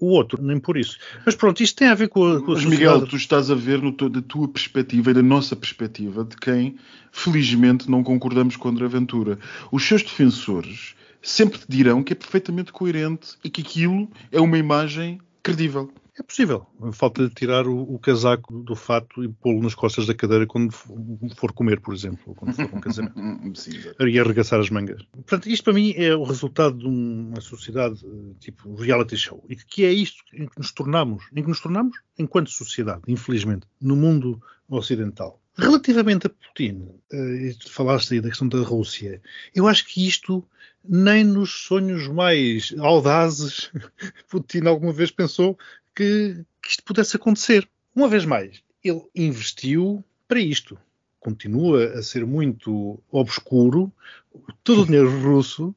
[0.00, 0.96] O outro, nem por isso.
[1.26, 3.54] Mas pronto, isto tem a ver com a, com a Mas Miguel, tu estás a
[3.54, 6.76] ver no, da tua perspectiva e da nossa perspectiva de quem,
[7.10, 9.40] felizmente, não concordamos com André Ventura.
[9.72, 10.94] Os seus defensores
[11.28, 15.92] sempre te dirão que é perfeitamente coerente e que aquilo é uma imagem credível.
[16.18, 16.66] É possível.
[16.92, 20.72] Falta de tirar o, o, casaco do fato e pô-lo nas costas da cadeira quando
[20.72, 23.14] for comer, por exemplo, ou quando for um casamento.
[24.04, 25.00] e arregaçar as mangas.
[25.12, 28.04] Portanto, isto para mim é o resultado de uma sociedade
[28.40, 29.44] tipo reality show.
[29.48, 33.68] E que é isto em que nos tornamos, em que nos tornamos enquanto sociedade, infelizmente,
[33.80, 35.40] no mundo ocidental.
[35.58, 36.88] Relativamente a Putin,
[37.58, 39.20] tu falaste aí da questão da Rússia,
[39.52, 40.44] eu acho que isto
[40.84, 43.70] nem nos sonhos mais audazes
[44.30, 45.58] Putin alguma vez pensou
[45.96, 47.68] que, que isto pudesse acontecer.
[47.92, 50.78] Uma vez mais, ele investiu para isto.
[51.18, 53.92] Continua a ser muito obscuro
[54.62, 55.74] todo o dinheiro russo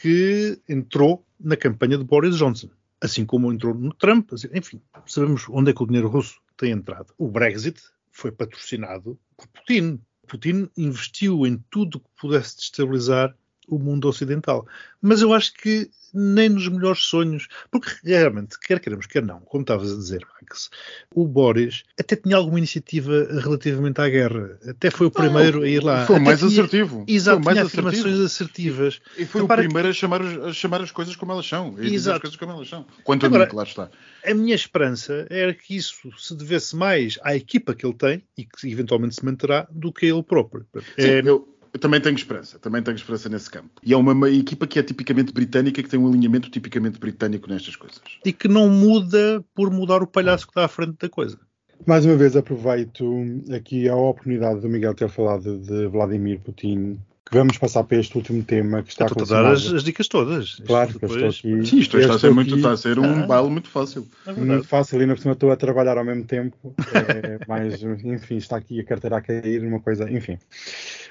[0.00, 2.68] que entrou na campanha de Boris Johnson.
[3.00, 6.70] Assim como entrou no Trump, assim, enfim, sabemos onde é que o dinheiro russo tem
[6.70, 7.12] entrado.
[7.18, 7.82] O Brexit
[8.14, 10.00] foi patrocinado por Putin.
[10.26, 13.36] Putin investiu em tudo que pudesse destabilizar
[13.68, 14.66] o mundo ocidental.
[15.00, 19.62] Mas eu acho que nem nos melhores sonhos, porque realmente, quer queremos, quer não, como
[19.62, 20.70] estavas a dizer, Max,
[21.12, 24.58] o Boris até tinha alguma iniciativa relativamente à guerra.
[24.68, 26.06] Até foi o primeiro não, a ir lá.
[26.06, 27.04] Foi o mais tinha, assertivo.
[27.08, 29.00] Exato, foi mais tinha afirmações assertivas.
[29.18, 29.90] E foi Repara o primeiro que...
[29.90, 31.74] a, chamar, a chamar as coisas como elas são.
[31.78, 32.86] E dizer as coisas como elas são.
[33.02, 33.90] Quanto Agora, a mim, claro está.
[34.24, 38.44] A minha esperança era que isso se devesse mais à equipa que ele tem e
[38.44, 40.64] que eventualmente se manterá do que a ele próprio.
[40.96, 43.68] Sim, é, eu, eu também tenho esperança, também tenho esperança nesse campo.
[43.82, 47.50] E é uma, uma, equipa que é tipicamente britânica, que tem um alinhamento tipicamente britânico
[47.50, 48.00] nestas coisas.
[48.24, 51.36] E que não muda por mudar o palhaço que está à frente da coisa.
[51.84, 53.04] Mais uma vez aproveito
[53.52, 58.16] aqui a oportunidade do Miguel ter falado de Vladimir Putin que vamos passar para este
[58.16, 60.56] último tema que está a dar as, as, dicas todas.
[60.66, 61.22] Claro, que depois...
[61.22, 61.66] eu estou aqui.
[61.66, 64.06] Sim, isto está a, ser muito, está a ser um ah, baile muito fácil.
[64.26, 66.74] É muito fácil, e na cima estou a trabalhar ao mesmo tempo.
[66.92, 70.38] É, mas, enfim, está aqui a carteira a cair, uma coisa, enfim.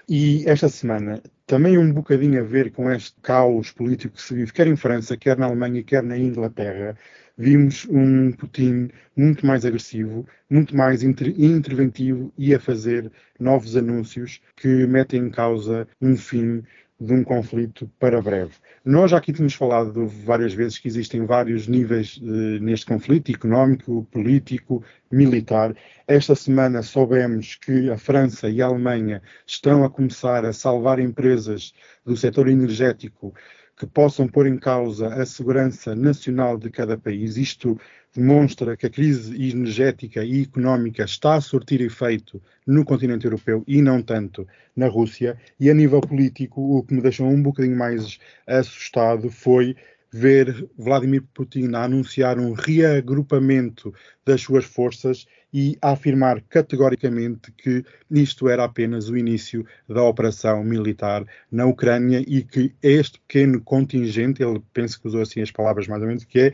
[0.07, 4.51] E esta semana, também um bocadinho a ver com este caos político que se vive,
[4.53, 6.97] quer em França, quer na Alemanha, quer na Inglaterra,
[7.37, 14.41] vimos um Putin muito mais agressivo, muito mais inter interventivo e a fazer novos anúncios
[14.55, 16.63] que metem em causa um fim
[16.99, 18.53] de um conflito para breve.
[18.85, 24.07] Nós já aqui temos falado várias vezes que existem vários níveis eh, neste conflito, económico,
[24.11, 25.75] político, militar.
[26.07, 31.73] Esta semana soubemos que a França e a Alemanha estão a começar a salvar empresas
[32.05, 33.33] do setor energético
[33.75, 37.37] que possam pôr em causa a segurança nacional de cada país.
[37.37, 37.77] Isto
[38.13, 43.81] demonstra que a crise energética e económica está a surtir efeito no continente europeu e
[43.81, 45.37] não tanto na Rússia.
[45.59, 49.75] E a nível político, o que me deixou um bocadinho mais assustado foi
[50.13, 53.91] ver Vladimir Putin a anunciar um reagrupamento
[54.23, 60.63] das suas forças e a afirmar categoricamente que isto era apenas o início da operação
[60.63, 65.87] militar na Ucrânia e que este pequeno contingente, ele penso que usou assim as palavras
[65.87, 66.53] mais ou menos, que é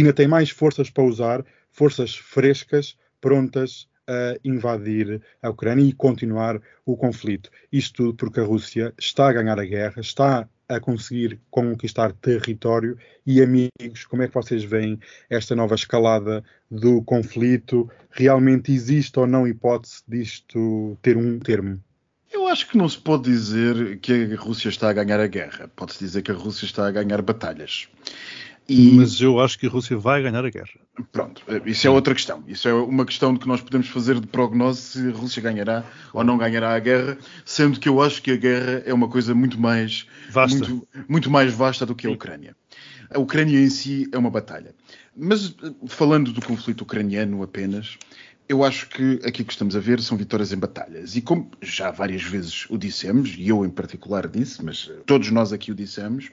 [0.00, 6.60] ainda tem mais forças para usar, forças frescas, prontas a invadir a Ucrânia e continuar
[6.84, 7.50] o conflito.
[7.70, 12.96] Isto tudo porque a Rússia está a ganhar a guerra, está a conseguir conquistar território
[13.26, 14.04] e amigos.
[14.08, 17.90] Como é que vocês veem esta nova escalada do conflito?
[18.10, 21.82] Realmente existe ou não hipótese disto ter um termo?
[22.30, 25.70] Eu acho que não se pode dizer que a Rússia está a ganhar a guerra.
[25.74, 27.88] Pode-se dizer que a Rússia está a ganhar batalhas.
[28.68, 28.92] E...
[28.92, 30.68] Mas eu acho que a Rússia vai ganhar a guerra.
[31.10, 32.44] Pronto, isso é outra questão.
[32.46, 36.22] Isso é uma questão que nós podemos fazer de prognose se a Rússia ganhará ou
[36.22, 39.58] não ganhará a guerra, sendo que eu acho que a guerra é uma coisa muito
[39.58, 42.54] mais vasta, muito, muito mais vasta do que a Ucrânia.
[43.10, 44.74] A Ucrânia em si é uma batalha.
[45.16, 47.96] Mas falando do conflito ucraniano apenas,
[48.48, 51.16] eu acho que aqui que estamos a ver são vitórias em batalhas.
[51.16, 55.52] E como já várias vezes o dissemos, e eu em particular disse, mas todos nós
[55.52, 56.30] aqui o dissemos,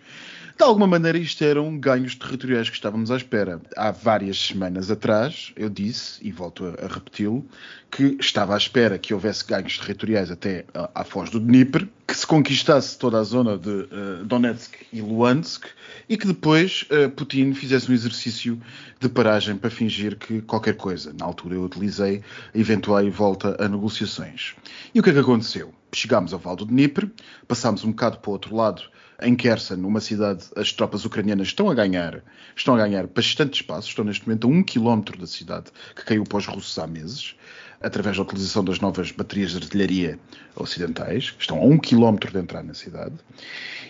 [0.58, 3.62] de alguma maneira isto eram ganhos territoriais que estávamos à espera.
[3.76, 7.46] Há várias semanas atrás, eu disse, e volto a, a repeti-lo,
[7.92, 12.16] que estava à espera que houvesse ganhos territoriais até à, à foz do Dnieper, que
[12.16, 15.66] se conquistasse toda a zona de uh, Donetsk e Luhansk,
[16.08, 18.62] e que depois uh, Putin fizesse um exercício
[18.98, 21.14] de paragem para fingir que qualquer coisa.
[21.20, 22.22] Na altura eu utilizei
[22.54, 24.56] a eventual volta a negociações.
[24.94, 25.74] E o que é que aconteceu?
[25.94, 27.10] Chegámos ao Val do Dnieper,
[27.46, 28.84] passámos um bocado para o outro lado,
[29.22, 32.22] em Kherson, numa cidade, as tropas ucranianas estão a ganhar,
[32.56, 36.24] estão a ganhar bastante espaço, estão neste momento a um quilómetro da cidade que caiu
[36.24, 37.36] para os russos há meses,
[37.82, 40.20] através da utilização das novas baterias de artilharia
[40.56, 43.16] ocidentais, estão a um quilómetro de entrar na cidade.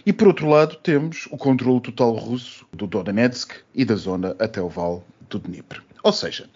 [0.06, 4.62] E por outro lado, temos o controle total russo do Donetsk e da zona até
[4.62, 5.82] o Val do Dnieper.
[6.06, 6.48] Ou seja,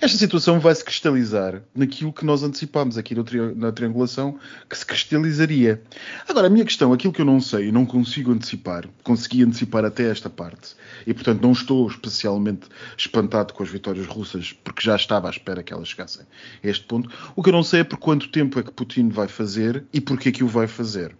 [0.00, 4.36] esta situação vai se cristalizar naquilo que nós antecipámos aqui tri na triangulação,
[4.68, 5.80] que se cristalizaria.
[6.26, 9.84] Agora, a minha questão, aquilo que eu não sei e não consigo antecipar, consegui antecipar
[9.84, 10.74] até esta parte,
[11.06, 12.66] e portanto não estou especialmente
[12.98, 16.26] espantado com as vitórias russas, porque já estava à espera que elas chegassem
[16.64, 17.08] a este ponto.
[17.36, 20.00] O que eu não sei é por quanto tempo é que Putin vai fazer e
[20.00, 21.16] porque é que o vai fazer.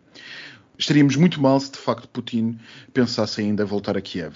[0.76, 2.58] Estaríamos muito mal se de facto Putin
[2.92, 4.34] pensasse ainda voltar a Kiev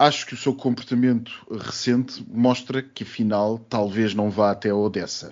[0.00, 5.30] acho que o seu comportamento recente mostra que afinal talvez não vá até a Odessa.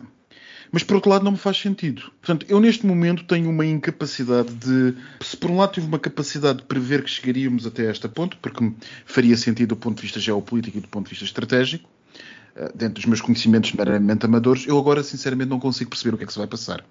[0.70, 2.12] Mas por outro lado não me faz sentido.
[2.20, 4.94] Portanto, eu neste momento tenho uma incapacidade de.
[5.22, 8.70] Se por um lado tive uma capacidade de prever que chegaríamos até esta ponto, porque
[9.06, 11.88] faria sentido do ponto de vista geopolítico e do ponto de vista estratégico,
[12.54, 16.24] eh, dentro dos meus conhecimentos meramente amadores, eu agora sinceramente não consigo perceber o que
[16.24, 16.84] é que se vai passar.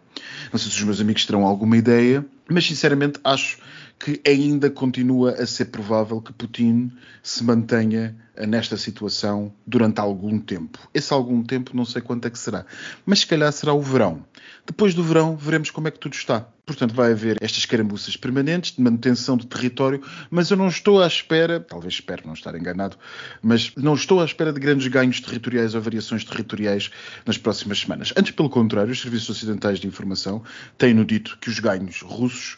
[0.52, 3.60] Não sei se os meus amigos terão alguma ideia, mas sinceramente acho
[4.00, 6.92] que ainda continua a ser provável que Putin
[7.24, 10.78] se mantenha nesta situação durante algum tempo.
[10.94, 12.66] Esse algum tempo não sei quanto é que será,
[13.06, 14.24] mas se calhar será o verão.
[14.66, 16.48] Depois do verão veremos como é que tudo está.
[16.66, 21.08] Portanto, vai haver estas carambuças permanentes de manutenção de território, mas eu não estou à
[21.08, 22.98] espera, talvez espero não estar enganado,
[23.42, 26.92] mas não estou à espera de grandes ganhos territoriais ou variações territoriais
[27.26, 28.14] nas próximas semanas.
[28.18, 30.44] Antes, pelo contrário, os serviços ocidentais de informação
[30.78, 32.58] têm-no dito que os ganhos russos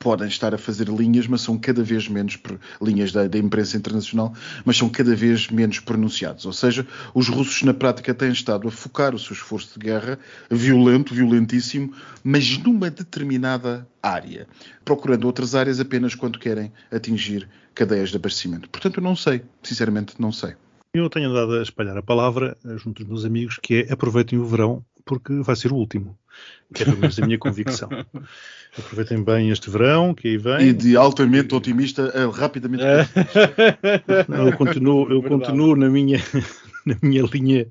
[0.00, 2.38] podem estar a fazer linhas, mas são cada vez menos
[2.80, 4.34] linhas da, da, imprensa internacional,
[4.64, 6.46] mas são cada vez menos pronunciados.
[6.46, 10.18] Ou seja, os russos na prática têm estado a focar o seu esforço de guerra
[10.50, 11.92] violento, violentíssimo,
[12.24, 14.48] mas numa determinada área,
[14.86, 18.70] procurando outras áreas apenas quando querem atingir cadeias de abastecimento.
[18.70, 20.54] Portanto, eu não sei, sinceramente, não sei.
[20.94, 24.38] Eu tenho andado a espalhar a palavra eh, junto dos meus amigos que é aproveitem
[24.38, 26.18] o verão porque vai ser o último.
[26.72, 27.88] Que é pelo menos a minha convicção.
[28.78, 30.68] Aproveitem bem este verão que aí vem.
[30.68, 32.84] E de altamente otimista a rapidamente.
[34.28, 36.22] eu continuo, eu continuo na minha,
[36.86, 37.66] na minha linha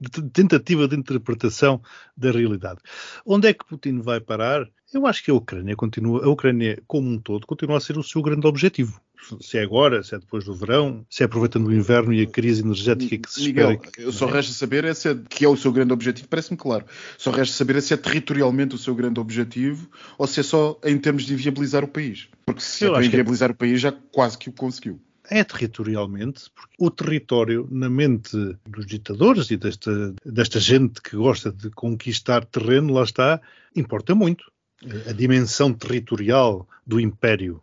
[0.00, 1.80] de tentativa de interpretação
[2.16, 2.80] da realidade.
[3.24, 4.68] Onde é que Putin vai parar?
[4.92, 8.02] Eu acho que a Ucrânia continua, a Ucrânia como um todo, continua a ser o
[8.02, 9.00] seu grande objetivo
[9.40, 12.26] se é agora, se é depois do verão, se é aproveitando o inverno e a
[12.26, 13.90] crise energética que se Miguel, espera.
[13.92, 14.32] Que, só é?
[14.32, 16.84] resta saber é se é, que é o seu grande objetivo, parece-me claro.
[17.18, 20.78] Só resta saber é se é territorialmente o seu grande objetivo ou se é só
[20.84, 22.28] em termos de inviabilizar o país.
[22.44, 23.52] Porque se Eu é para é inviabilizar é...
[23.52, 28.36] o país, já quase que o conseguiu é territorialmente, porque o território, na mente
[28.68, 33.40] dos ditadores e desta, desta gente que gosta de conquistar terreno, lá está,
[33.74, 34.50] importa muito.
[35.08, 37.62] A dimensão territorial do império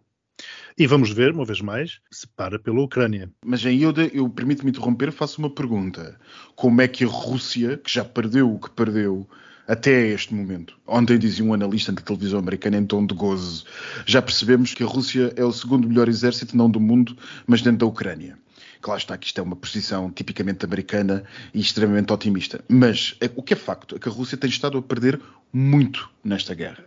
[0.78, 3.32] e vamos ver, uma vez mais, se para pela Ucrânia.
[3.46, 6.20] Mas aí eu, eu permito-me interromper, faço uma pergunta.
[6.56, 9.28] Como é que a Rússia, que já perdeu o que perdeu
[9.68, 10.76] até este momento.
[10.86, 13.66] Ontem dizia um analista da televisão americana em tom de gozo.
[14.06, 17.80] Já percebemos que a Rússia é o segundo melhor exército, não do mundo, mas dentro
[17.80, 18.38] da Ucrânia.
[18.82, 21.24] Claro está que isto é uma posição tipicamente americana
[21.54, 22.64] e extremamente otimista.
[22.68, 25.22] Mas é, o que é facto é que a Rússia tem estado a perder
[25.54, 26.84] muito nesta guerra.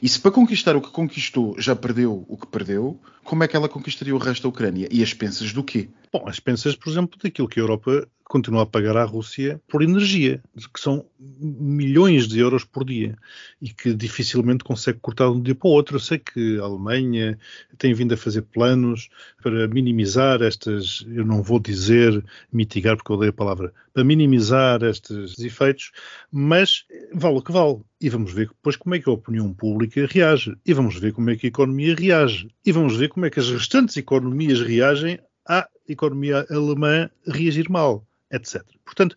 [0.00, 3.56] E se para conquistar o que conquistou já perdeu o que perdeu, como é que
[3.56, 4.88] ela conquistaria o resto da Ucrânia?
[4.90, 5.88] E as pensas do quê?
[6.12, 9.82] Bom, as pensas, por exemplo, daquilo que a Europa continua a pagar à Rússia por
[9.82, 13.16] energia, que são milhões de euros por dia
[13.60, 15.96] e que dificilmente consegue cortar de um dia para o outro.
[15.96, 17.38] Eu sei que a Alemanha
[17.78, 19.08] tem vindo a fazer planos
[19.42, 24.82] para minimizar estas, eu não vou dizer mitigar porque eu odeio a palavra, para minimizar
[24.82, 25.92] estes efeitos,
[26.30, 27.80] mas vale o que vale.
[28.00, 30.56] E vamos ver depois como é que a opinião pública reage.
[30.66, 32.48] E vamos ver como é que a economia reage.
[32.64, 38.06] E vamos ver como é que as restantes economias reagem à economia alemã reagir mal
[38.32, 38.64] etc.
[38.84, 39.14] Portanto,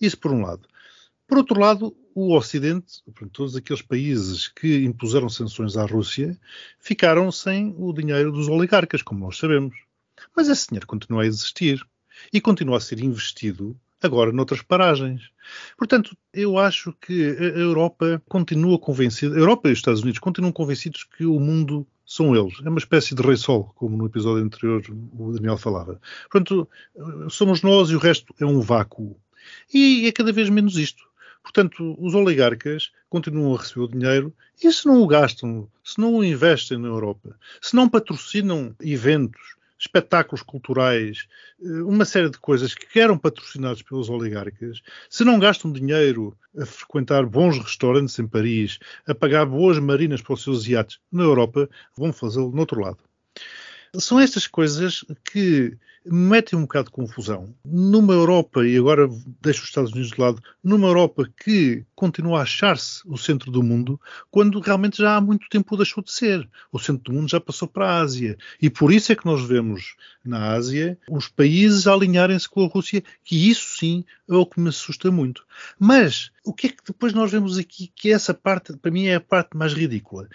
[0.00, 0.68] isso por um lado.
[1.26, 6.38] Por outro lado, o Ocidente, todos aqueles países que impuseram sanções à Rússia,
[6.80, 9.76] ficaram sem o dinheiro dos oligarcas, como nós sabemos.
[10.34, 11.86] Mas esse dinheiro continua a existir
[12.32, 15.30] e continua a ser investido agora noutras paragens.
[15.76, 20.52] Portanto, eu acho que a Europa continua convencida, a Europa e os Estados Unidos continuam
[20.52, 22.54] convencidos que o mundo são eles.
[22.64, 26.00] É uma espécie de rei sol, como no episódio anterior o Daniel falava.
[26.30, 26.66] Portanto,
[27.28, 29.14] somos nós e o resto é um vácuo.
[29.72, 31.06] E é cada vez menos isto.
[31.42, 36.16] Portanto, os oligarcas continuam a receber o dinheiro e se não o gastam, se não
[36.16, 41.26] o investem na Europa, se não patrocinam eventos, espetáculos culturais,
[41.62, 46.66] eh, uma série de coisas que eram patrocinados pelos oligarcas, se não gastam dinheiro a
[46.66, 51.68] frequentar bons restaurantes em Paris, a pagar boas marinas para os seus iates na Europa,
[51.96, 52.98] vão fazê-lo no outro lado.
[53.96, 55.76] São estas coisas que
[56.10, 57.54] metem um bocado de confusão.
[57.64, 59.08] Numa Europa, e agora
[59.40, 63.62] deixo os Estados Unidos de lado, numa Europa que continua a achar-se o centro do
[63.62, 66.48] mundo, quando realmente já há muito tempo deixou de ser.
[66.72, 68.36] O centro do mundo já passou para a Ásia.
[68.60, 73.02] E por isso é que nós vemos na Ásia os países alinharem-se com a Rússia,
[73.24, 75.44] que isso sim é o que me assusta muito.
[75.78, 79.16] Mas o que é que depois nós vemos aqui, que essa parte, para mim, é
[79.16, 80.28] a parte mais ridícula?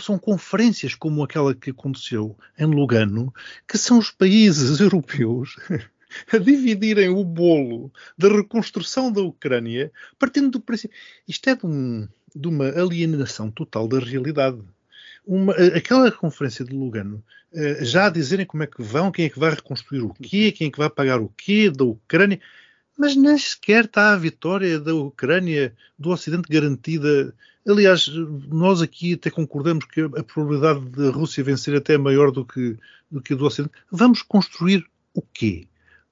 [0.00, 3.32] são conferências como aquela que aconteceu em Lugano,
[3.68, 5.19] que são os países europeus
[6.32, 10.96] a dividirem o bolo da reconstrução da Ucrânia, partindo do princípio.
[11.26, 14.58] Isto é de, um, de uma alienação total da realidade.
[15.26, 19.28] Uma, aquela conferência de Lugano, eh, já a dizerem como é que vão, quem é
[19.28, 22.40] que vai reconstruir o quê, quem é que vai pagar o quê da Ucrânia,
[22.98, 27.34] mas nem sequer está a vitória da Ucrânia, do Ocidente garantida
[27.68, 28.08] Aliás,
[28.48, 32.76] nós aqui até concordamos que a probabilidade da Rússia vencer até é maior do que,
[33.10, 33.74] do que a do Ocidente.
[33.90, 35.68] Vamos construir o quê?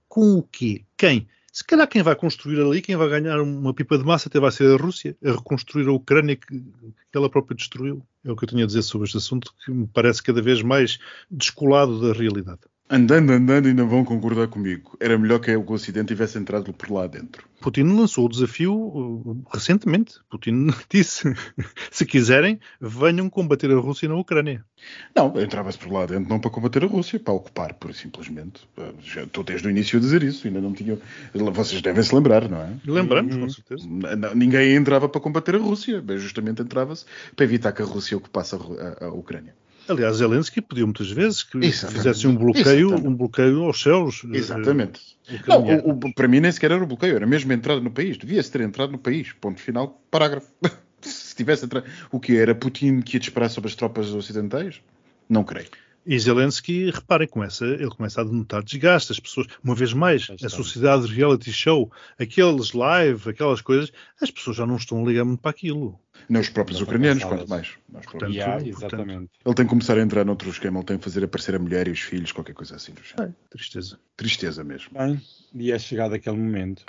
[0.09, 0.85] Com o quê?
[0.97, 1.29] Quem?
[1.53, 4.53] Se calhar quem vai construir ali, quem vai ganhar uma pipa de massa até vai
[4.53, 6.63] ser a Rússia, a reconstruir a Ucrânia que,
[7.13, 8.07] ela própria destruiu.
[8.25, 10.63] É o que eu tinha a dizer sobre este assunto, que me parece cada vez
[10.63, 10.99] mais
[11.31, 12.61] descolado da realidade.
[12.91, 14.97] Andando, andando, ainda vão concordar comigo.
[14.99, 17.47] Era melhor que o Ocidente tivesse entrado por lá dentro.
[17.61, 20.15] Putin lançou o desafio uh, recentemente.
[20.31, 21.31] Putin disse:
[21.91, 24.65] se quiserem, venham combater a Rússia na Ucrânia.
[25.15, 28.67] Não, entrava-se por lá dentro não para combater a Rússia, para ocupar, por simplesmente.
[28.79, 30.99] Uh, Já estou desde o início a dizer isso, ainda não tinha.
[31.35, 32.73] Vocês devem se lembrar, não é?
[32.87, 33.41] Lembramos, Uhum.
[33.43, 33.85] com certeza.
[33.87, 37.05] N- não, Ninguém entrava para combater a Rússia, justamente entrava-se
[37.37, 39.55] para evitar que a Rússia ocupasse a, a- a Ucrânia.
[39.89, 41.97] Aliás, Zelensky pediu muitas vezes que Exatamente.
[41.97, 43.07] fizesse um bloqueio, Exatamente.
[43.09, 44.23] um bloqueio aos céus.
[44.33, 45.01] eh, Exatamente.
[45.47, 47.91] Não, o- o- para mim nem sequer era o bloqueio, era mesmo a entrada no
[47.91, 48.17] país.
[48.19, 49.33] Devia-se ter entrado no país.
[49.41, 50.49] Ponto final, parágrafo.
[51.01, 51.87] Se tivesse entrado.
[52.11, 54.81] O que era Putin que ia disparar sobre as tropas ocidentais?
[55.29, 55.69] Não creio.
[56.11, 59.13] E Zelensky, reparem, começa, ele começa a denotar desgaste.
[59.13, 64.31] As pessoas, uma vez mais, a sociedade de reality show, aqueles live, aquelas coisas, as
[64.31, 66.01] pessoas já não estão a ligar muito para aquilo.
[66.27, 67.73] Nem os próprios ucranianos, quanto mais.
[67.93, 68.35] Nós próprios.
[68.35, 69.31] Yeah, portanto, exatamente.
[69.45, 71.87] Ele tem que começar a entrar noutro esquema, ele tem que fazer aparecer a mulher
[71.87, 72.95] e os filhos, qualquer coisa assim.
[72.95, 73.35] do género.
[73.51, 74.01] Tristeza.
[74.17, 74.99] Tristeza mesmo.
[74.99, 75.21] Bem,
[75.55, 76.87] e é chegado aquele momento.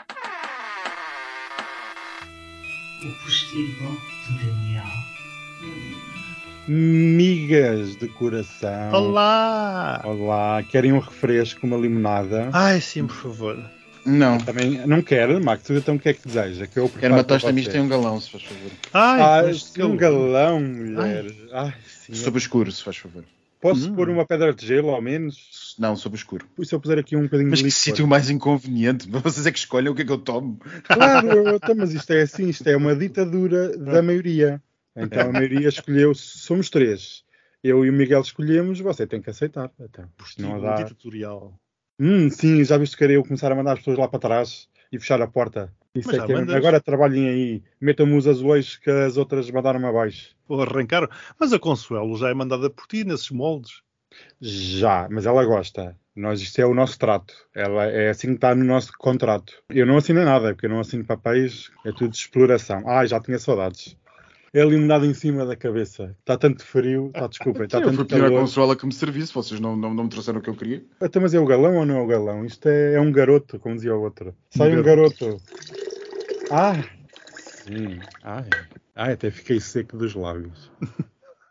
[3.03, 3.97] O postigo
[4.29, 6.28] de Daniel.
[6.67, 8.91] Migas de coração.
[8.93, 10.01] Olá!
[10.05, 12.49] Olá, querem um refresco, uma limonada?
[12.53, 13.57] Ai, sim, por favor.
[14.05, 14.37] Não.
[14.37, 15.69] Também não quer, Max?
[15.69, 16.67] Então o que é que deseja?
[16.67, 18.71] Que eu Quero uma tosta mista e um galão, se faz favor.
[18.93, 21.25] Ai, Ah, mas sim, um que- galão, mulher.
[21.53, 22.13] Ai, sim.
[22.13, 23.23] Sob escuro, se faz favor.
[23.61, 23.95] Posso Hum.
[23.95, 25.75] pôr uma pedra de gelo ao menos?
[25.77, 26.45] Não, sob escuro.
[26.57, 27.81] E se eu puser aqui um bocadinho Mas de que licor?
[27.81, 29.07] sítio mais inconveniente.
[29.11, 30.59] Vocês é que escolhem o que é que eu tomo.
[30.83, 34.61] Claro, eu- então, mas isto é assim, isto é uma ditadura da maioria.
[34.95, 37.23] Então a maioria escolheu, somos três.
[37.63, 39.69] Eu e o Miguel escolhemos, você tem que aceitar.
[39.79, 40.75] Então, isto não dá.
[40.83, 41.53] ditatorial.
[41.99, 44.69] Hum, sim, já viste que era eu começar a mandar as pessoas lá para trás
[44.91, 45.73] e fechar a porta.
[45.93, 46.55] Isso é que é- mandas.
[46.55, 50.35] Agora trabalhem aí, metam-me os azulejos que as outras mandaram abaixo.
[50.47, 51.09] Ou arrancaram.
[51.37, 53.81] Mas a Consuelo já é mandada por ti nesses moldes.
[54.41, 55.95] Já, mas ela gosta.
[56.15, 57.33] Nós, isto é o nosso trato.
[57.53, 59.53] Ela é assim que está no nosso contrato.
[59.69, 62.83] Eu não assino nada, porque eu não assino papéis, é tudo de exploração.
[62.87, 63.95] Ah, já tinha saudades.
[64.53, 66.15] É limonada em cima da cabeça.
[66.19, 68.39] Está tanto frio, está desculpa, está fui tanto pedir à calor.
[68.41, 70.83] Consola que me servisse, vocês não, não, não me trouxeram o que eu queria.
[70.99, 72.45] Até, mas é o galão ou não é o galão?
[72.45, 74.35] Isto é, é um garoto, como dizia o outro.
[74.49, 75.39] Sai um garoto.
[76.49, 76.83] Ah,
[77.37, 77.99] sim.
[78.23, 78.49] Ai,
[78.95, 80.71] ai, até fiquei seco dos lábios.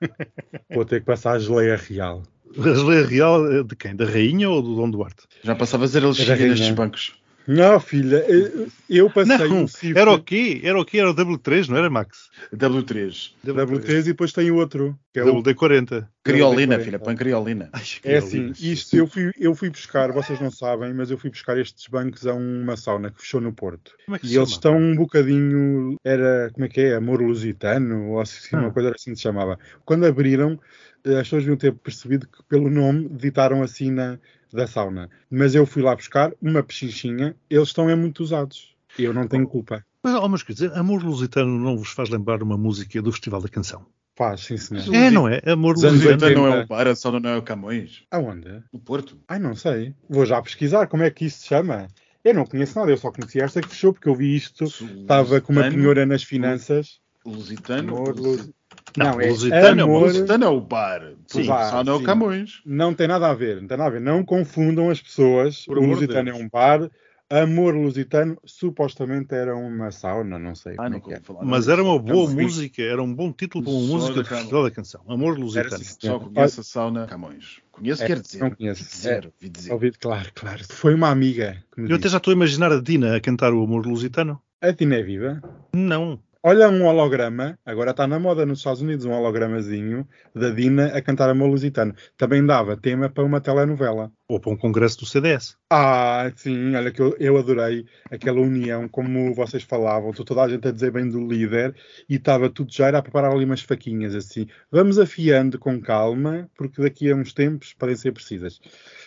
[0.74, 2.22] Vou ter que passar a geleia real.
[2.56, 3.94] A geleia real é de quem?
[3.94, 5.24] Da rainha ou do Dom Duarte?
[5.42, 6.74] Já passava a dizer eles chegam nestes rainha.
[6.74, 7.14] bancos.
[7.48, 10.60] Não, filha, eu, eu passei Não, um cifre era o quê?
[10.62, 10.98] Era o quê?
[10.98, 12.28] Era o W3, não era, Max?
[12.54, 13.32] W3.
[13.44, 16.06] W3 e depois tem o outro, que é o WD40.
[16.22, 16.84] Criolina, W40.
[16.84, 17.70] filha, põe criolina.
[17.72, 21.30] Ai, É assim, isto eu fui, eu fui buscar, vocês não sabem, mas eu fui
[21.30, 23.92] buscar estes bancos a uma sauna que fechou no Porto.
[24.04, 24.56] Como é que se E eles chama?
[24.58, 28.70] estão um bocadinho, era, como é que é, amor lusitano, ou assim, uma Ah.
[28.72, 29.58] coisa assim se chamava.
[29.86, 30.60] Quando abriram,
[31.04, 34.18] eh, as pessoas deviam ter percebido que pelo nome ditaram assim na,
[34.52, 35.08] da sauna.
[35.30, 38.74] Mas eu fui lá buscar uma pechinchinha, eles estão é muito usados.
[38.98, 39.84] Eu não tenho culpa.
[40.02, 43.40] Mas, oh, mas quer dizer, Amor Lusitano não vos faz lembrar uma música do Festival
[43.42, 43.84] da Canção?
[44.16, 44.92] Faz, sim senhor.
[44.94, 45.40] É, não é?
[45.46, 45.96] Amor Lusitano.
[45.96, 46.64] Lusitano não é 80.
[46.64, 48.02] o bar, a sauna não é o Camões.
[48.10, 48.62] Aonde?
[48.72, 49.18] No Porto.
[49.28, 49.94] Ai, não sei.
[50.08, 51.86] Vou já pesquisar como é que isso se chama.
[52.24, 55.40] Eu não conheço nada, eu só conhecia esta que fechou, porque eu vi isto, estava
[55.40, 56.98] com uma Lusitano- penhora nas finanças.
[57.24, 57.94] Lusitano.
[57.96, 58.52] Amor, Lusi-
[58.96, 60.02] Não, Não, é Lusitano é amor.
[60.06, 61.12] Lusitano é o bar.
[61.26, 61.50] Sim.
[61.50, 62.02] a sauna é o.
[62.02, 62.60] Camões.
[62.64, 64.00] Não tem nada a ver, não tem nada a ver.
[64.00, 65.64] Não confundam as pessoas.
[65.64, 66.44] Por o Lusitano é Deus.
[66.44, 66.90] um bar.
[67.30, 71.20] Amor Lusitano supostamente era uma sauna, não sei Ah, não é que é.
[71.42, 72.46] Mas era uma boa Camões.
[72.46, 74.24] música, era um bom título para uma Só música do.
[74.24, 75.00] Festival da Canção.
[75.06, 75.74] Amor Lusitano.
[75.74, 77.60] assim, Só conheço a sauna Camões.
[77.70, 78.38] Conheço, É, quer dizer.
[78.38, 78.82] Não conheço.
[78.82, 79.70] Dizer, dizer.
[79.70, 80.64] É, ouvi, claro, claro.
[80.70, 82.08] Foi uma amiga Eu até disse.
[82.08, 84.40] já estou a imaginar a Dina a cantar o Amor Lusitano.
[84.62, 85.42] A Tina é viva.
[85.74, 86.18] Não.
[86.40, 91.02] Olha um holograma, agora está na moda nos Estados Unidos, um hologramazinho da Dina a
[91.02, 91.92] cantar Amor Lusitano.
[92.16, 94.12] Também dava tema para uma telenovela.
[94.28, 95.56] Ou para um congresso do CDS.
[95.68, 100.68] Ah, sim, olha que eu, eu adorei aquela união, como vocês falavam, toda a gente
[100.68, 101.74] a dizer bem do líder
[102.08, 104.46] e estava tudo já era a preparar ali umas faquinhas assim.
[104.70, 108.60] Vamos afiando com calma, porque daqui a uns tempos podem ser precisas.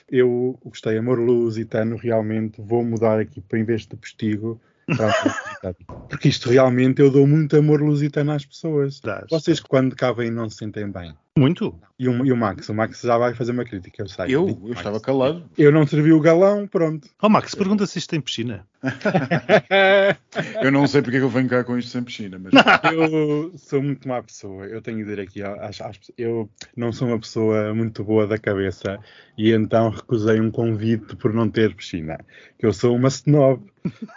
[0.09, 4.59] Eu gostei, amor lusitano, realmente vou mudar aqui para em vez de postigo.
[6.09, 8.99] Porque isto realmente eu dou muito amor lusitano às pessoas.
[8.99, 9.25] Dás.
[9.29, 11.13] Vocês quando cá vêm não se sentem bem.
[11.37, 11.79] Muito.
[11.97, 14.25] E o, e o Max, o Max já vai fazer uma crítica, eu sei.
[14.27, 15.43] Eu, eu estava calado.
[15.57, 17.07] Eu não servi o galão, pronto.
[17.21, 18.67] Oh, Max, pergunta se isto tem piscina.
[20.63, 22.51] Eu não sei porque é que eu venho cá com isto sem piscina, mas
[22.93, 24.65] Eu sou muito má pessoa.
[24.65, 28.37] Eu tenho de dizer aqui, às- às- eu não sou uma pessoa muito boa da
[28.37, 28.97] cabeça
[29.37, 32.17] e então recusei um convite por não ter piscina.
[32.57, 33.63] Que eu sou uma snob.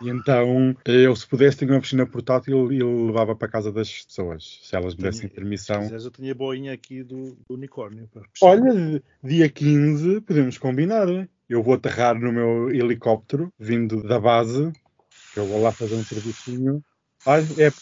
[0.03, 3.73] E então eu, se pudesse, tinha uma piscina portátil e eu levava para a casa
[3.73, 5.81] das pessoas, se elas me dessem Se permissão.
[5.83, 8.07] quiseres, eu tinha a boinha aqui do, do unicórnio.
[8.13, 8.51] para piscina.
[8.51, 11.07] Olha, dia 15 podemos combinar.
[11.49, 14.73] Eu vou aterrar no meu helicóptero vindo da base.
[15.37, 16.83] Eu vou lá fazer um serviçinho.
[17.27, 17.73] Ai, é,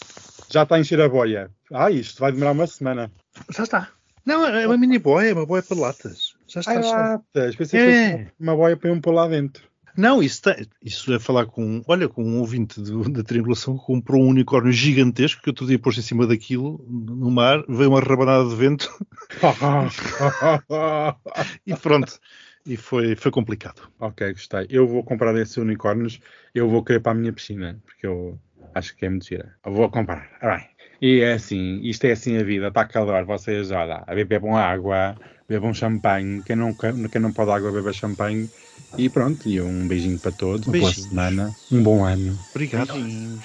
[0.51, 1.51] já está a encher a boia.
[1.73, 3.11] Ah, isto vai demorar uma semana.
[3.51, 3.89] Já está.
[4.25, 6.35] Não, é uma mini boia, é uma boia para latas.
[6.49, 6.73] Já está.
[6.73, 7.57] Ai, latas.
[7.57, 8.13] Pensei que É.
[8.19, 9.71] fosse uma boia para eu me pôr lá dentro.
[9.95, 13.85] Não, isso, tem, isso é falar com, olha, com um ouvinte do- da triangulação que
[13.85, 18.01] comprou um unicórnio gigantesco que outro dia pôs em cima daquilo no mar, veio uma
[18.01, 18.91] rabanada de vento
[21.67, 22.19] e pronto.
[22.65, 23.83] E foi, foi complicado.
[23.99, 24.67] ok, gostei.
[24.71, 26.21] Eu vou comprar esses unicórnios.
[26.55, 27.77] Eu vou querer para a minha piscina.
[27.85, 28.39] Porque eu
[28.75, 29.55] acho que é muito gira.
[29.67, 30.29] Eu vou comprar.
[30.41, 30.69] Bem.
[31.01, 35.17] E é assim, isto é assim a vida, está calor, vocês, olha, bebam água,
[35.49, 38.49] bebam champanhe, quem não, quem não pode água beba champanhe,
[38.97, 42.39] e pronto, e um beijinho para todos, uma boa semana, um bom ano.
[42.51, 42.95] Obrigado.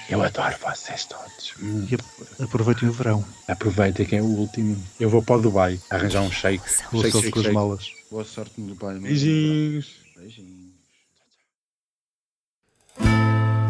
[0.08, 1.56] Eu adoro vocês todos.
[1.60, 3.26] Hum, E ap- aproveitem o verão.
[3.48, 4.78] Aproveitem que é o último.
[5.00, 6.64] Eu vou para o Dubai arranjar um shake.
[6.92, 7.56] Boa Shake, sorte shake, com as shake.
[7.56, 7.92] malas.
[8.10, 8.96] Boa sorte no Dubai.
[8.96, 9.10] não é?
[9.10, 9.96] Beijinhos.
[10.16, 10.68] Beijinhos.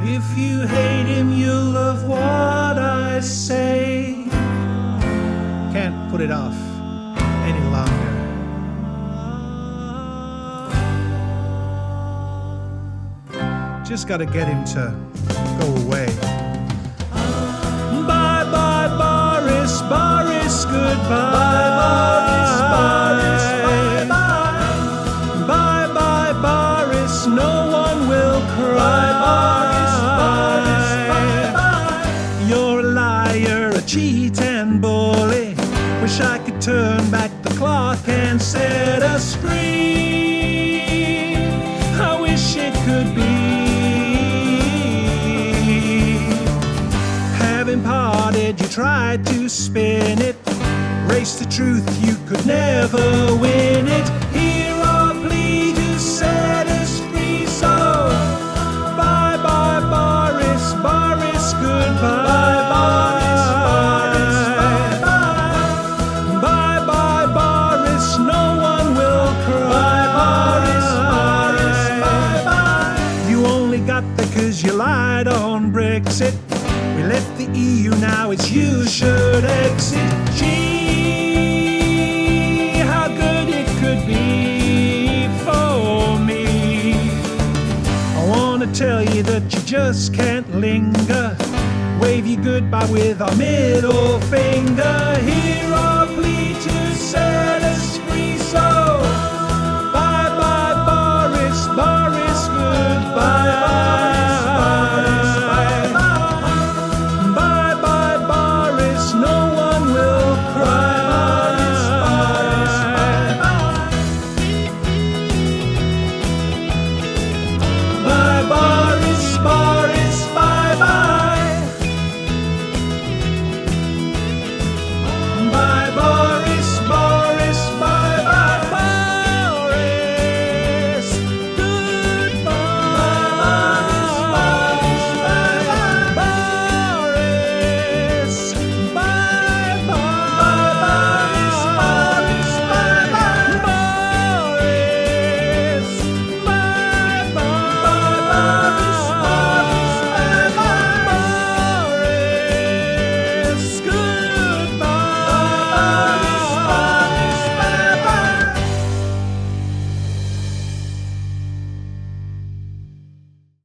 [0.10, 4.26] If you hate him, you'll love what I say.
[5.74, 6.56] Can't put it off
[7.46, 8.08] any longer.
[13.86, 14.94] Just gotta get him to
[15.60, 16.08] go away.
[18.08, 21.32] Bye bye, Boris, Boris, goodbye.
[21.32, 21.67] Boris,
[38.48, 40.86] set us free.
[42.00, 43.22] I wish it could be.
[47.36, 50.38] Having parted, you tried to spin it.
[51.10, 54.17] Race the truth, you could never win it.
[77.54, 80.14] EU, now it's you should exit.
[80.36, 81.90] Gee,
[82.80, 86.94] how good it could be for me.
[88.16, 91.36] I wanna tell you that you just can't linger.
[92.02, 95.18] Wave you goodbye with our middle finger.
[95.22, 97.14] Here our plea to us